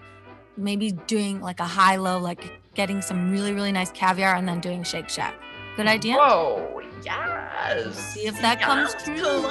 [0.56, 4.60] maybe doing like a high low, like getting some really, really nice caviar and then
[4.60, 5.34] doing Shake Shack.
[5.78, 6.16] Good idea?
[6.18, 7.96] Whoa, yes.
[8.14, 9.46] See if that comes true.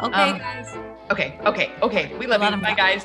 [0.00, 0.74] Okay, Um, guys.
[1.10, 2.16] Okay, okay, okay.
[2.16, 2.56] We love you.
[2.56, 3.04] Bye, guys.